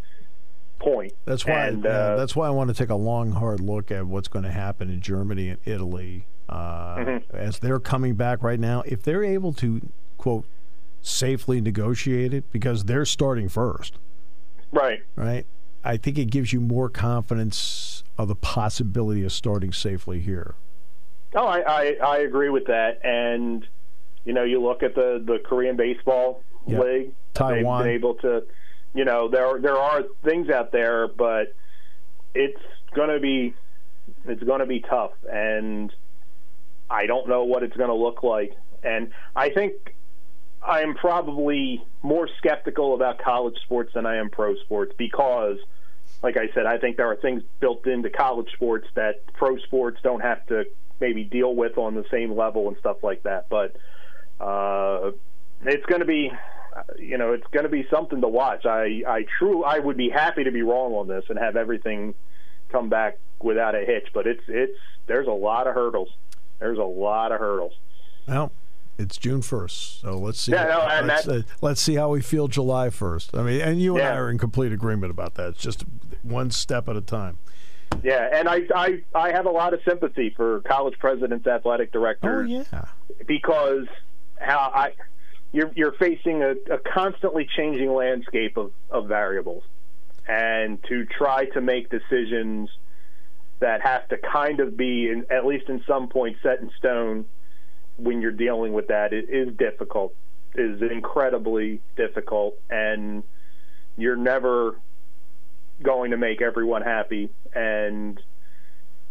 point 0.80 1.14
That's 1.26 1.46
why. 1.46 1.68
And, 1.68 1.84
yeah, 1.84 1.90
uh, 1.90 2.16
that's 2.16 2.36
why 2.36 2.48
I 2.48 2.52
want 2.52 2.70
to 2.70 2.74
take 2.74 2.90
a 2.90 2.96
long, 2.96 3.32
hard 3.32 3.60
look 3.60 3.92
at 3.92 4.06
what's 4.08 4.28
going 4.28 4.44
to 4.46 4.52
happen 4.52 4.90
in 4.90 5.02
Germany 5.02 5.50
and 5.50 5.60
Italy 5.66 6.26
uh, 6.48 6.96
Mm-hmm. 6.98 7.36
as 7.36 7.60
they're 7.60 7.80
coming 7.80 8.16
back 8.16 8.42
right 8.42 8.60
now. 8.60 8.82
If 8.86 9.04
they're 9.04 9.24
able 9.24 9.54
to 9.54 9.82
quote 10.18 10.46
safely 11.02 11.62
negotiate 11.62 12.34
it, 12.34 12.52
because 12.52 12.86
they're 12.86 13.06
starting 13.06 13.48
first, 13.50 13.98
right 14.72 15.00
right? 15.16 15.46
I 15.84 15.96
think 15.98 16.18
it 16.18 16.26
gives 16.26 16.52
you 16.52 16.60
more 16.60 16.90
confidence 16.90 18.04
of 18.18 18.28
the 18.28 18.36
possibility 18.36 19.24
of 19.24 19.32
starting 19.32 19.72
safely 19.72 20.20
here. 20.20 20.56
Oh, 21.36 21.46
I, 21.46 21.60
I, 21.62 21.98
I 22.04 22.18
agree 22.18 22.50
with 22.50 22.66
that. 22.66 23.00
And, 23.06 23.66
you 24.26 24.34
know, 24.34 24.44
you 24.44 24.62
look 24.62 24.84
at 24.84 24.96
the, 24.96 25.24
the 25.26 25.40
Korean 25.46 25.76
baseball 25.78 26.44
Yep. 26.68 26.84
league. 26.84 27.14
Taiwan. 27.40 27.84
They've 27.84 27.86
been 27.86 27.96
able 27.96 28.14
to, 28.16 28.44
you 28.94 29.06
know, 29.06 29.28
there 29.30 29.60
there 29.60 29.78
are 29.78 30.04
things 30.24 30.50
out 30.50 30.72
there, 30.72 31.08
but 31.08 31.56
it's 32.34 32.62
going 32.94 33.10
to 33.10 33.20
be 33.20 33.54
it's 34.26 34.44
going 34.44 34.60
to 34.60 34.66
be 34.66 34.80
tough, 34.82 35.14
and 35.32 35.94
I 36.90 37.06
don't 37.06 37.28
know 37.28 37.44
what 37.44 37.64
it's 37.64 37.76
going 37.76 37.90
to 37.90 37.96
look 37.96 38.24
like. 38.24 38.54
And 38.84 39.12
I 39.36 39.50
think 39.50 39.96
I 40.62 40.82
am 40.82 40.96
probably 40.96 41.84
more 42.02 42.28
skeptical 42.38 42.94
about 42.96 43.20
college 43.20 43.58
sports 43.64 43.94
than 43.94 44.06
I 44.06 44.18
am 44.18 44.30
pro 44.30 44.56
sports 44.58 44.94
because, 44.98 45.58
like 46.24 46.38
I 46.38 46.50
said, 46.54 46.66
I 46.66 46.78
think 46.78 46.98
there 46.98 47.08
are 47.08 47.16
things 47.16 47.44
built 47.60 47.86
into 47.88 48.10
college 48.10 48.52
sports 48.54 48.88
that 48.96 49.26
pro 49.34 49.58
sports 49.58 50.00
don't 50.04 50.22
have 50.22 50.46
to 50.48 50.66
maybe 51.00 51.24
deal 51.24 51.56
with 51.56 51.78
on 51.78 51.96
the 51.96 52.06
same 52.12 52.36
level 52.36 52.68
and 52.68 52.78
stuff 52.78 52.98
like 53.04 53.24
that. 53.24 53.48
But 53.50 53.76
uh, 54.40 55.12
it's 55.66 55.86
going 55.86 56.02
to 56.02 56.06
be, 56.08 56.32
you 56.98 57.18
know, 57.18 57.34
it's 57.34 57.48
going 57.52 57.64
to 57.64 57.70
be 57.70 57.88
something 57.90 58.22
to 58.22 58.28
watch. 58.28 58.66
I, 58.66 59.04
I 59.08 59.26
true, 59.38 59.64
I 59.64 59.80
would 59.80 59.98
be 59.98 60.10
happy 60.10 60.44
to 60.44 60.52
be 60.52 60.62
wrong 60.62 60.94
on 60.94 61.08
this 61.08 61.26
and 61.30 61.38
have 61.40 61.56
everything 61.56 62.14
come 62.70 62.90
back 62.90 63.18
without 63.42 63.76
a 63.76 63.86
hitch. 63.86 64.08
But 64.14 64.28
it's, 64.28 64.44
it's, 64.48 64.78
there's 65.08 65.28
a 65.28 65.32
lot 65.32 65.68
of 65.68 65.74
hurdles. 65.74 66.10
There's 66.60 66.78
a 66.78 66.84
lot 66.84 67.32
of 67.32 67.40
hurdles. 67.40 67.74
Well, 68.28 68.52
it's 68.98 69.18
June 69.18 69.42
first, 69.42 70.02
so 70.02 70.18
let's 70.18 70.42
see. 70.42 70.52
Yeah, 70.52 70.66
no, 70.66 70.82
and 70.82 71.08
let's, 71.08 71.28
uh, 71.28 71.42
let's 71.62 71.82
see 71.82 71.96
how 71.96 72.10
we 72.10 72.22
feel 72.22 72.50
July 72.50 72.90
first. 72.90 73.36
I 73.36 73.44
mean, 73.44 73.62
and 73.62 73.82
you 73.82 73.96
and 73.96 74.06
I 74.06 74.16
are 74.16 74.30
in 74.30 74.38
complete 74.38 74.74
agreement 74.74 75.10
about 75.10 75.36
that. 75.36 75.50
It's 75.50 75.62
just 75.62 75.86
one 76.22 76.52
step 76.52 76.90
at 76.90 76.98
a 76.98 77.02
time. 77.02 77.38
Yeah, 78.04 78.30
and 78.32 78.48
I, 78.48 78.62
I 78.76 79.02
I 79.16 79.32
have 79.32 79.46
a 79.46 79.52
lot 79.52 79.74
of 79.74 79.80
sympathy 79.88 80.34
for 80.36 80.60
college 80.62 81.00
presidents, 81.00 81.48
athletic 81.48 81.90
Oh 81.94 82.00
directors, 82.00 82.50
yeah, 82.50 82.86
because 83.26 83.88
how 84.40 84.72
I 84.74 84.92
you're 85.52 85.72
you're 85.76 85.94
facing 85.94 86.44
a, 86.44 86.52
a 86.72 86.78
constantly 86.78 87.48
changing 87.56 87.94
landscape 87.94 88.58
of, 88.58 88.72
of 88.90 89.08
variables, 89.08 89.64
and 90.28 90.84
to 90.84 91.06
try 91.06 91.46
to 91.46 91.62
make 91.62 91.90
decisions 91.90 92.70
that 93.60 93.82
have 93.82 94.08
to 94.10 94.18
kind 94.18 94.60
of 94.60 94.78
be 94.78 95.10
in, 95.10 95.26
at 95.30 95.46
least 95.46 95.68
in 95.70 95.84
some 95.86 96.08
point 96.08 96.38
set 96.42 96.60
in 96.62 96.72
stone 96.78 97.26
when 97.98 98.22
you're 98.22 98.32
dealing 98.32 98.72
with 98.72 98.88
that 98.88 99.12
it 99.12 99.30
is 99.30 99.54
difficult 99.58 100.16
is 100.56 100.82
incredibly 100.82 101.82
difficult. 101.96 102.58
And 102.70 103.24
you're 103.98 104.16
never 104.16 104.80
going 105.82 106.12
to 106.12 106.18
make 106.18 106.42
everyone 106.42 106.82
happy. 106.82 107.30
And 107.54 108.20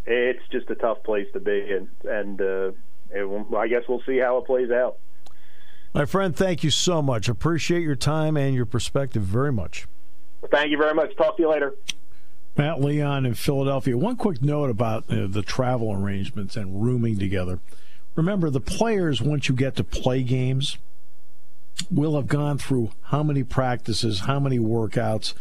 it's 0.07 0.43
just 0.51 0.71
a 0.71 0.75
tough 0.75 1.03
place 1.03 1.27
to 1.35 1.41
be 1.41 1.71
and 1.71 1.89
and 2.05 2.41
uh, 2.41 2.71
it 3.11 3.55
I 3.57 3.69
guess 3.69 3.83
we'll 3.89 4.03
see 4.07 4.19
how 4.19 4.39
it 4.39 4.47
plays 4.47 4.71
out. 4.71 4.99
My 5.95 6.05
friend. 6.05 6.35
Thank 6.35 6.65
you 6.65 6.71
so 6.71 7.03
much. 7.03 7.29
Appreciate 7.29 7.83
your 7.83 7.97
time 7.97 8.37
and 8.37 8.55
your 8.55 8.67
perspective 8.67 9.23
very 9.23 9.53
much. 9.53 9.87
Thank 10.51 10.71
you 10.71 10.79
very 10.79 10.95
much. 10.95 11.17
Talk 11.17 11.37
to 11.37 11.43
you 11.43 11.51
later. 11.51 11.75
Matt 12.57 12.81
Leon 12.81 13.25
in 13.25 13.35
Philadelphia. 13.35 13.97
One 13.97 14.17
quick 14.17 14.43
note 14.43 14.71
about 14.71 15.05
uh, 15.11 15.27
the 15.29 15.43
travel 15.43 15.93
arrangements 15.93 16.57
and 16.57 16.83
rooming 16.83 17.19
together. 17.19 17.61
Remember, 18.17 18.51
the 18.51 18.61
players, 18.61 19.23
once 19.23 19.49
you 19.49 19.55
get 19.55 19.77
to 19.77 19.85
play 19.85 20.25
games, 20.25 20.77
will 21.91 22.17
have 22.17 22.27
gone 22.27 22.59
through 22.59 22.91
how 23.03 23.23
many 23.23 23.45
practices, 23.45 24.21
how 24.21 24.41
many 24.41 24.59
workouts, 24.59 25.35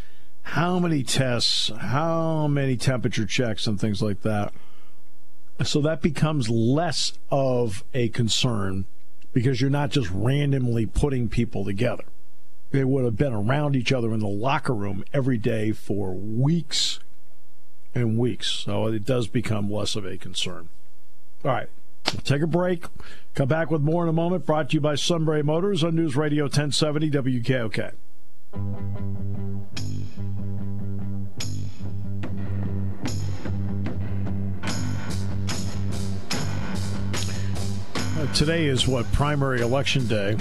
how 0.43 0.77
many 0.77 1.03
tests, 1.03 1.71
how 1.79 2.47
many 2.47 2.77
temperature 2.77 3.25
checks, 3.25 3.65
and 3.65 3.79
things 3.79 4.01
like 4.01 4.21
that. 4.21 4.53
So 5.63 5.81
that 5.81 6.01
becomes 6.01 6.49
less 6.49 7.13
of 7.31 7.83
a 7.95 8.10
concern 8.10 8.86
because 9.34 9.62
you're 9.62 9.70
not 9.70 9.92
just 9.92 10.10
randomly 10.12 10.86
putting 10.86 11.30
people 11.30 11.66
together. 11.66 12.04
They 12.72 12.84
would 12.84 13.06
have 13.06 13.18
been 13.18 13.34
around 13.34 13.76
each 13.76 13.94
other 13.94 14.13
in 14.13 14.20
the 14.20 14.28
locker 14.28 14.74
room 14.74 15.04
every 15.13 15.38
day 15.38 15.72
for 15.72 16.13
weeks 16.13 17.00
and 17.96 18.18
weeks. 18.18 18.48
So 18.48 18.88
it 18.88 19.06
does 19.06 19.28
become 19.28 19.72
less 19.72 19.96
of 19.96 20.06
a 20.06 20.18
concern. 20.18 20.70
All 21.46 21.52
right. 21.52 21.70
We'll 22.12 22.22
take 22.22 22.42
a 22.42 22.48
break. 22.48 22.86
Come 23.36 23.48
back 23.48 23.70
with 23.70 23.82
more 23.82 24.04
in 24.04 24.10
a 24.10 24.13
moment. 24.13 24.46
Brought 24.46 24.70
to 24.70 24.76
you 24.76 24.82
by 24.82 24.96
Sunbury 24.96 25.44
Motors 25.44 25.84
on 25.84 25.96
News 25.96 26.16
Radio 26.16 26.46
1070 26.46 27.12
WKOK. 27.12 27.94
Today 38.38 38.67
is 38.67 38.88
what 38.88 39.12
primary 39.13 39.62
election 39.62 40.06
day. 40.06 40.38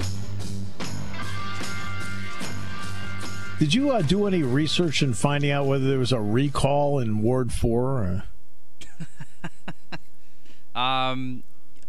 Did 3.57 3.73
you 3.73 3.89
uh, 3.89 4.03
do 4.03 4.27
any 4.27 4.43
research 4.43 5.01
in 5.01 5.15
finding 5.15 5.49
out 5.49 5.65
whether 5.65 5.87
there 5.87 5.97
was 5.97 6.11
a 6.11 6.21
recall 6.21 6.99
in 6.99 7.23
Ward 7.23 7.51
Four? 7.51 8.23
Um, 10.75 11.41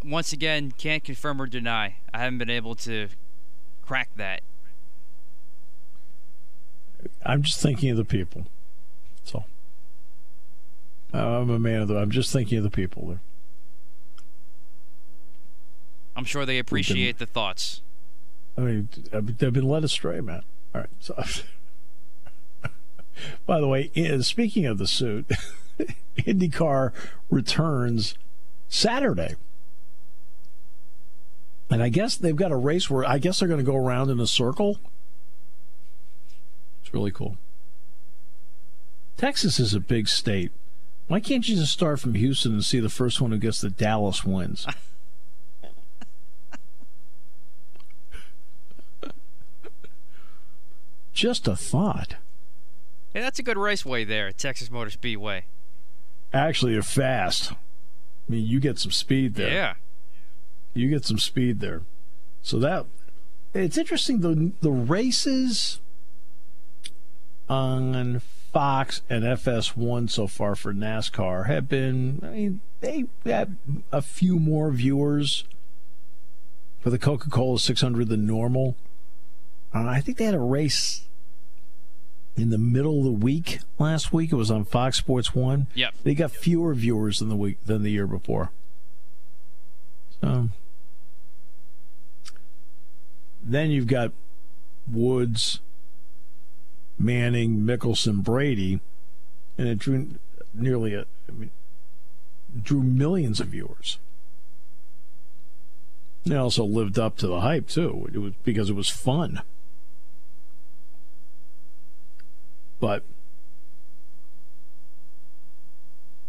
once 0.02 0.32
again, 0.32 0.72
can't 0.78 1.04
confirm 1.04 1.42
or 1.42 1.46
deny. 1.46 1.96
I 2.14 2.20
haven't 2.20 2.38
been 2.38 2.48
able 2.48 2.74
to 2.76 3.08
crack 3.82 4.08
that. 4.16 4.40
I'm 7.22 7.42
just 7.42 7.60
thinking 7.60 7.90
of 7.90 7.98
the 7.98 8.06
people. 8.06 8.46
So 9.24 9.44
I'm 11.12 11.50
a 11.50 11.58
man 11.58 11.82
of 11.82 11.88
the. 11.88 11.98
I'm 11.98 12.10
just 12.10 12.32
thinking 12.32 12.56
of 12.56 12.64
the 12.64 12.70
people 12.70 13.08
there. 13.08 13.20
I'm 16.18 16.24
sure 16.24 16.44
they 16.44 16.58
appreciate 16.58 17.18
the 17.18 17.26
thoughts. 17.26 17.80
I 18.56 18.62
mean, 18.62 18.88
uh, 19.12 19.20
they've 19.22 19.52
been 19.52 19.68
led 19.68 19.84
astray, 19.84 20.20
man. 20.20 20.42
All 20.74 20.80
right. 20.80 20.90
So, 20.98 21.14
by 23.46 23.60
the 23.60 23.68
way, 23.68 23.92
speaking 24.22 24.66
of 24.66 24.78
the 24.78 24.88
suit, 24.88 25.30
IndyCar 26.18 26.92
returns 27.30 28.16
Saturday. 28.68 29.36
And 31.70 31.84
I 31.84 31.88
guess 31.88 32.16
they've 32.16 32.34
got 32.34 32.50
a 32.50 32.56
race 32.56 32.90
where 32.90 33.04
I 33.04 33.18
guess 33.18 33.38
they're 33.38 33.46
going 33.46 33.64
to 33.64 33.70
go 33.70 33.76
around 33.76 34.10
in 34.10 34.18
a 34.18 34.26
circle. 34.26 34.80
It's 36.82 36.92
really 36.92 37.12
cool. 37.12 37.38
Texas 39.16 39.60
is 39.60 39.72
a 39.72 39.78
big 39.78 40.08
state. 40.08 40.50
Why 41.06 41.20
can't 41.20 41.48
you 41.48 41.54
just 41.54 41.72
start 41.72 42.00
from 42.00 42.14
Houston 42.14 42.54
and 42.54 42.64
see 42.64 42.80
the 42.80 42.90
first 42.90 43.20
one 43.20 43.30
who 43.30 43.38
gets 43.38 43.60
the 43.60 43.70
Dallas 43.70 44.24
wins? 44.24 44.66
Just 51.18 51.48
a 51.48 51.56
thought. 51.56 52.14
Hey, 53.12 53.20
that's 53.22 53.40
a 53.40 53.42
good 53.42 53.56
raceway 53.56 54.04
there, 54.04 54.30
Texas 54.30 54.70
Motor 54.70 54.90
Speedway. 54.90 55.46
Actually, 56.32 56.74
they're 56.74 56.82
fast. 56.82 57.50
I 57.50 57.56
mean, 58.28 58.46
you 58.46 58.60
get 58.60 58.78
some 58.78 58.92
speed 58.92 59.34
there. 59.34 59.52
Yeah. 59.52 59.74
You 60.74 60.88
get 60.88 61.04
some 61.04 61.18
speed 61.18 61.58
there. 61.58 61.82
So 62.42 62.60
that 62.60 62.86
it's 63.52 63.76
interesting 63.76 64.20
the 64.20 64.52
the 64.60 64.70
races 64.70 65.80
on 67.48 68.20
Fox 68.52 69.02
and 69.10 69.24
FS1 69.24 70.10
so 70.10 70.28
far 70.28 70.54
for 70.54 70.72
NASCAR 70.72 71.48
have 71.48 71.68
been 71.68 72.20
I 72.22 72.28
mean 72.28 72.60
they 72.80 73.06
have 73.26 73.50
a 73.90 74.02
few 74.02 74.38
more 74.38 74.70
viewers 74.70 75.42
for 76.78 76.90
the 76.90 76.98
Coca-Cola 76.98 77.58
600 77.58 78.08
than 78.08 78.24
normal. 78.24 78.76
Uh, 79.74 79.84
I 79.84 80.00
think 80.00 80.18
they 80.18 80.24
had 80.24 80.34
a 80.34 80.38
race 80.38 81.06
in 82.38 82.50
the 82.50 82.58
middle 82.58 82.98
of 82.98 83.04
the 83.04 83.10
week 83.10 83.58
last 83.78 84.12
week. 84.12 84.32
It 84.32 84.36
was 84.36 84.50
on 84.50 84.64
Fox 84.64 84.96
Sports 84.96 85.34
1. 85.34 85.66
Yep. 85.74 85.94
They 86.04 86.14
got 86.14 86.30
fewer 86.30 86.74
viewers 86.74 87.18
than 87.18 87.28
the 87.28 87.36
week 87.36 87.64
than 87.64 87.82
the 87.82 87.90
year 87.90 88.06
before. 88.06 88.50
So 90.20 90.48
then 93.42 93.70
you've 93.70 93.86
got 93.86 94.12
Woods, 94.90 95.60
Manning, 96.98 97.58
Mickelson, 97.60 98.22
Brady, 98.22 98.80
and 99.56 99.68
it 99.68 99.78
drew 99.78 100.08
nearly 100.54 100.94
a, 100.94 101.06
I 101.28 101.32
mean, 101.32 101.50
drew 102.62 102.82
millions 102.82 103.40
of 103.40 103.48
viewers. 103.48 103.98
It 106.24 106.34
also 106.34 106.64
lived 106.64 106.98
up 106.98 107.16
to 107.18 107.26
the 107.26 107.40
hype 107.40 107.68
too. 107.68 108.10
It 108.12 108.18
was 108.18 108.34
because 108.44 108.70
it 108.70 108.76
was 108.76 108.88
fun. 108.88 109.42
But 112.80 113.02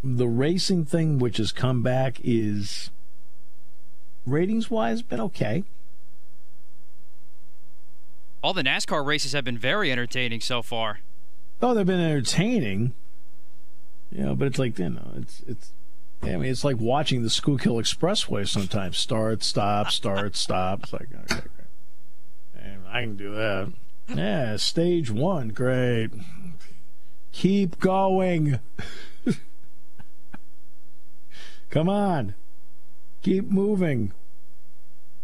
the 0.02 0.28
racing 0.28 0.84
thing, 0.84 1.18
which 1.18 1.36
has 1.36 1.52
come 1.52 1.82
back, 1.82 2.18
is 2.22 2.90
ratings 4.26 4.70
wise 4.70 5.02
been 5.02 5.20
okay. 5.20 5.64
All 8.42 8.54
the 8.54 8.62
NASCAR 8.62 9.04
races 9.04 9.32
have 9.32 9.44
been 9.44 9.58
very 9.58 9.92
entertaining 9.92 10.40
so 10.40 10.62
far. 10.62 11.00
Oh, 11.60 11.74
they've 11.74 11.86
been 11.86 12.00
entertaining. 12.00 12.94
You 14.10 14.24
know, 14.24 14.34
but 14.34 14.46
it's 14.48 14.58
like 14.58 14.78
you 14.78 14.90
know, 14.90 15.12
it's 15.16 15.42
it's. 15.46 15.72
I 16.22 16.36
mean, 16.36 16.50
it's 16.50 16.64
like 16.64 16.76
watching 16.78 17.22
the 17.22 17.30
Schuylkill 17.30 17.76
Expressway 17.76 18.46
sometimes. 18.46 18.98
Start, 18.98 19.42
stop, 19.42 19.90
start, 19.90 20.36
stop. 20.36 20.82
It's 20.82 20.92
like, 20.92 21.08
okay, 21.30 21.36
okay. 21.36 22.76
I 22.92 23.02
can 23.02 23.16
do 23.16 23.34
that. 23.34 23.72
Yeah, 24.14 24.56
stage 24.56 25.10
one, 25.10 25.48
great. 25.48 26.10
Keep 27.32 27.78
going. 27.78 28.58
Come 31.70 31.88
on. 31.88 32.34
Keep 33.22 33.50
moving. 33.50 34.12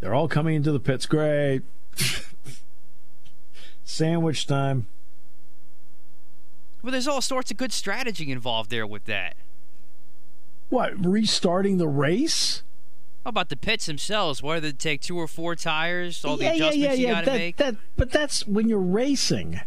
They're 0.01 0.15
all 0.15 0.29
coming 0.29 0.55
into 0.55 0.71
the 0.71 0.81
pits. 0.81 1.07
Great. 1.07 1.63
Sandwich 3.85 4.47
time. 4.47 4.87
Well, 6.83 6.93
there's 6.93 7.09
all 7.09 7.21
sorts 7.21 7.51
of 7.51 7.57
good 7.57 7.73
strategy 7.73 8.31
involved 8.31 8.71
there 8.71 8.87
with 8.87 9.07
that. 9.07 9.35
What, 10.69 11.05
restarting 11.05 11.79
the 11.79 11.89
race? 11.89 12.63
How 13.27 13.31
about 13.31 13.49
the 13.49 13.57
pits 13.57 13.87
themselves? 13.87 14.41
Whether 14.41 14.61
they 14.71 14.73
take 14.73 15.01
two 15.01 15.19
or 15.19 15.27
four 15.27 15.57
tires, 15.57 16.25
all 16.25 16.37
the 16.37 16.47
adjustments 16.47 16.77
yeah, 16.77 16.93
yeah, 16.93 16.95
you 16.95 17.07
got 17.09 17.25
to 17.25 17.33
make. 17.33 17.57
That, 17.57 17.75
but 17.97 18.13
that's 18.13 18.47
when 18.47 18.69
you're 18.69 18.79
racing. 18.79 19.63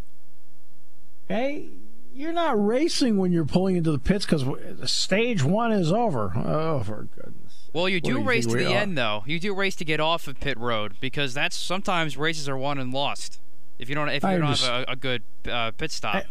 Okay? 1.25 1.67
You're 2.13 2.31
not 2.31 2.65
racing 2.65 3.17
when 3.17 3.33
you're 3.33 3.43
pulling 3.43 3.75
into 3.75 3.91
the 3.91 3.99
pits 3.99 4.25
because 4.25 4.45
stage 4.89 5.43
one 5.43 5.73
is 5.73 5.91
over. 5.91 6.31
Oh, 6.37 6.79
for 6.83 7.09
goodness. 7.13 7.67
Well, 7.73 7.89
you 7.89 7.99
do 7.99 8.13
do 8.13 8.19
you 8.19 8.23
race 8.23 8.45
to 8.45 8.55
the 8.55 8.67
are? 8.67 8.77
end, 8.77 8.97
though. 8.97 9.25
You 9.27 9.41
do 9.41 9.53
race 9.53 9.75
to 9.75 9.83
get 9.83 9.99
off 9.99 10.29
of 10.29 10.39
pit 10.39 10.57
road 10.57 10.93
because 11.01 11.33
that's 11.33 11.57
sometimes 11.57 12.15
races 12.15 12.47
are 12.47 12.57
won 12.57 12.79
and 12.79 12.93
lost 12.93 13.41
if 13.77 13.89
you 13.89 13.95
don't 13.95 14.07
if 14.07 14.23
I 14.23 14.35
you 14.35 14.39
don't 14.39 14.57
have 14.57 14.87
a, 14.87 14.91
a 14.93 14.95
good 14.95 15.23
uh, 15.51 15.71
pit 15.71 15.91
stop. 15.91 16.15
I- 16.15 16.23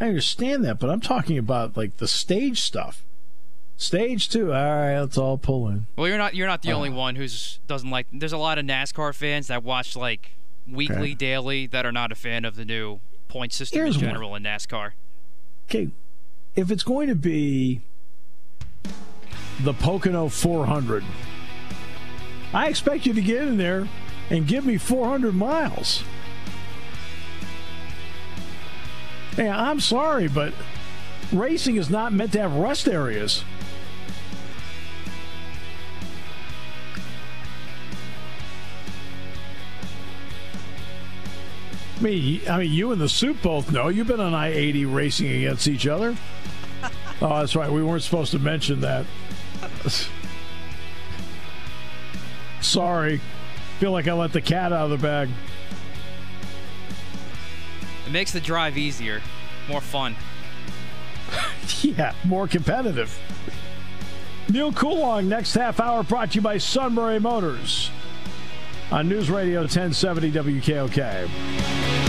I 0.00 0.08
understand 0.08 0.64
that, 0.64 0.80
but 0.80 0.90
I'm 0.90 1.00
talking 1.02 1.38
about 1.38 1.76
like 1.76 1.98
the 1.98 2.08
stage 2.08 2.60
stuff. 2.60 3.04
Stage 3.80 4.28
two. 4.28 4.52
All 4.52 4.58
right, 4.76 5.00
let's 5.00 5.16
all 5.16 5.38
pull 5.38 5.66
in. 5.68 5.86
well, 5.96 6.06
you're 6.06 6.18
not 6.18 6.34
you're 6.34 6.46
not 6.46 6.60
the 6.60 6.70
only 6.72 6.90
Oh. 6.90 6.96
one 6.96 7.16
who's 7.16 7.60
doesn't 7.66 7.88
like. 7.88 8.06
There's 8.12 8.34
a 8.34 8.36
lot 8.38 8.58
of 8.58 8.66
NASCAR 8.66 9.14
fans 9.14 9.46
that 9.46 9.64
watch 9.64 9.96
like 9.96 10.32
weekly, 10.70 10.96
Okay. 10.96 11.14
daily 11.14 11.66
that 11.68 11.86
are 11.86 11.90
not 11.90 12.12
a 12.12 12.14
fan 12.14 12.44
of 12.44 12.56
the 12.56 12.66
new 12.66 13.00
point 13.28 13.54
system 13.54 13.78
Here's 13.80 13.96
in 13.96 14.02
one. 14.02 14.10
general 14.10 14.34
in 14.34 14.42
NASCAR. 14.42 14.90
Okay, 15.66 15.88
if 16.56 16.70
it's 16.70 16.82
going 16.82 17.08
to 17.08 17.14
be 17.14 17.80
the 19.62 19.72
Pocono 19.72 20.28
400, 20.28 21.02
I 22.52 22.68
expect 22.68 23.06
you 23.06 23.14
to 23.14 23.22
get 23.22 23.48
in 23.48 23.56
there 23.56 23.88
and 24.28 24.46
give 24.46 24.66
me 24.66 24.76
400 24.76 25.34
miles. 25.34 26.04
Hey, 29.36 29.48
I'm 29.48 29.80
sorry, 29.80 30.28
but 30.28 30.52
racing 31.32 31.76
is 31.76 31.88
not 31.88 32.12
meant 32.12 32.32
to 32.32 32.40
have 32.42 32.54
rest 32.56 32.86
areas. 32.86 33.42
I 42.00 42.02
mean, 42.02 42.40
I 42.48 42.58
mean, 42.58 42.72
you 42.72 42.92
and 42.92 43.00
the 43.00 43.10
soup 43.10 43.42
both 43.42 43.70
know 43.70 43.88
you've 43.88 44.06
been 44.06 44.20
on 44.20 44.32
I 44.32 44.48
eighty 44.48 44.86
racing 44.86 45.30
against 45.30 45.68
each 45.68 45.86
other. 45.86 46.16
oh, 47.20 47.40
that's 47.40 47.54
right. 47.54 47.70
We 47.70 47.82
weren't 47.82 48.02
supposed 48.02 48.32
to 48.32 48.38
mention 48.38 48.80
that. 48.80 49.04
Sorry. 52.62 53.20
Feel 53.80 53.92
like 53.92 54.08
I 54.08 54.14
let 54.14 54.32
the 54.32 54.40
cat 54.40 54.72
out 54.72 54.90
of 54.90 54.90
the 54.90 54.98
bag. 54.98 55.28
It 58.06 58.12
makes 58.12 58.32
the 58.32 58.40
drive 58.40 58.78
easier, 58.78 59.20
more 59.68 59.80
fun. 59.80 60.16
Yeah, 61.82 62.14
more 62.24 62.46
competitive. 62.48 63.16
Neil 64.50 64.72
Coolong, 64.72 65.28
next 65.28 65.54
half 65.54 65.80
hour 65.80 66.02
brought 66.02 66.32
to 66.32 66.34
you 66.34 66.40
by 66.42 66.58
Sunbury 66.58 67.18
Motors 67.20 67.90
on 68.92 69.08
News 69.08 69.30
Radio 69.30 69.60
1070 69.60 70.32
WKOK. 70.32 71.99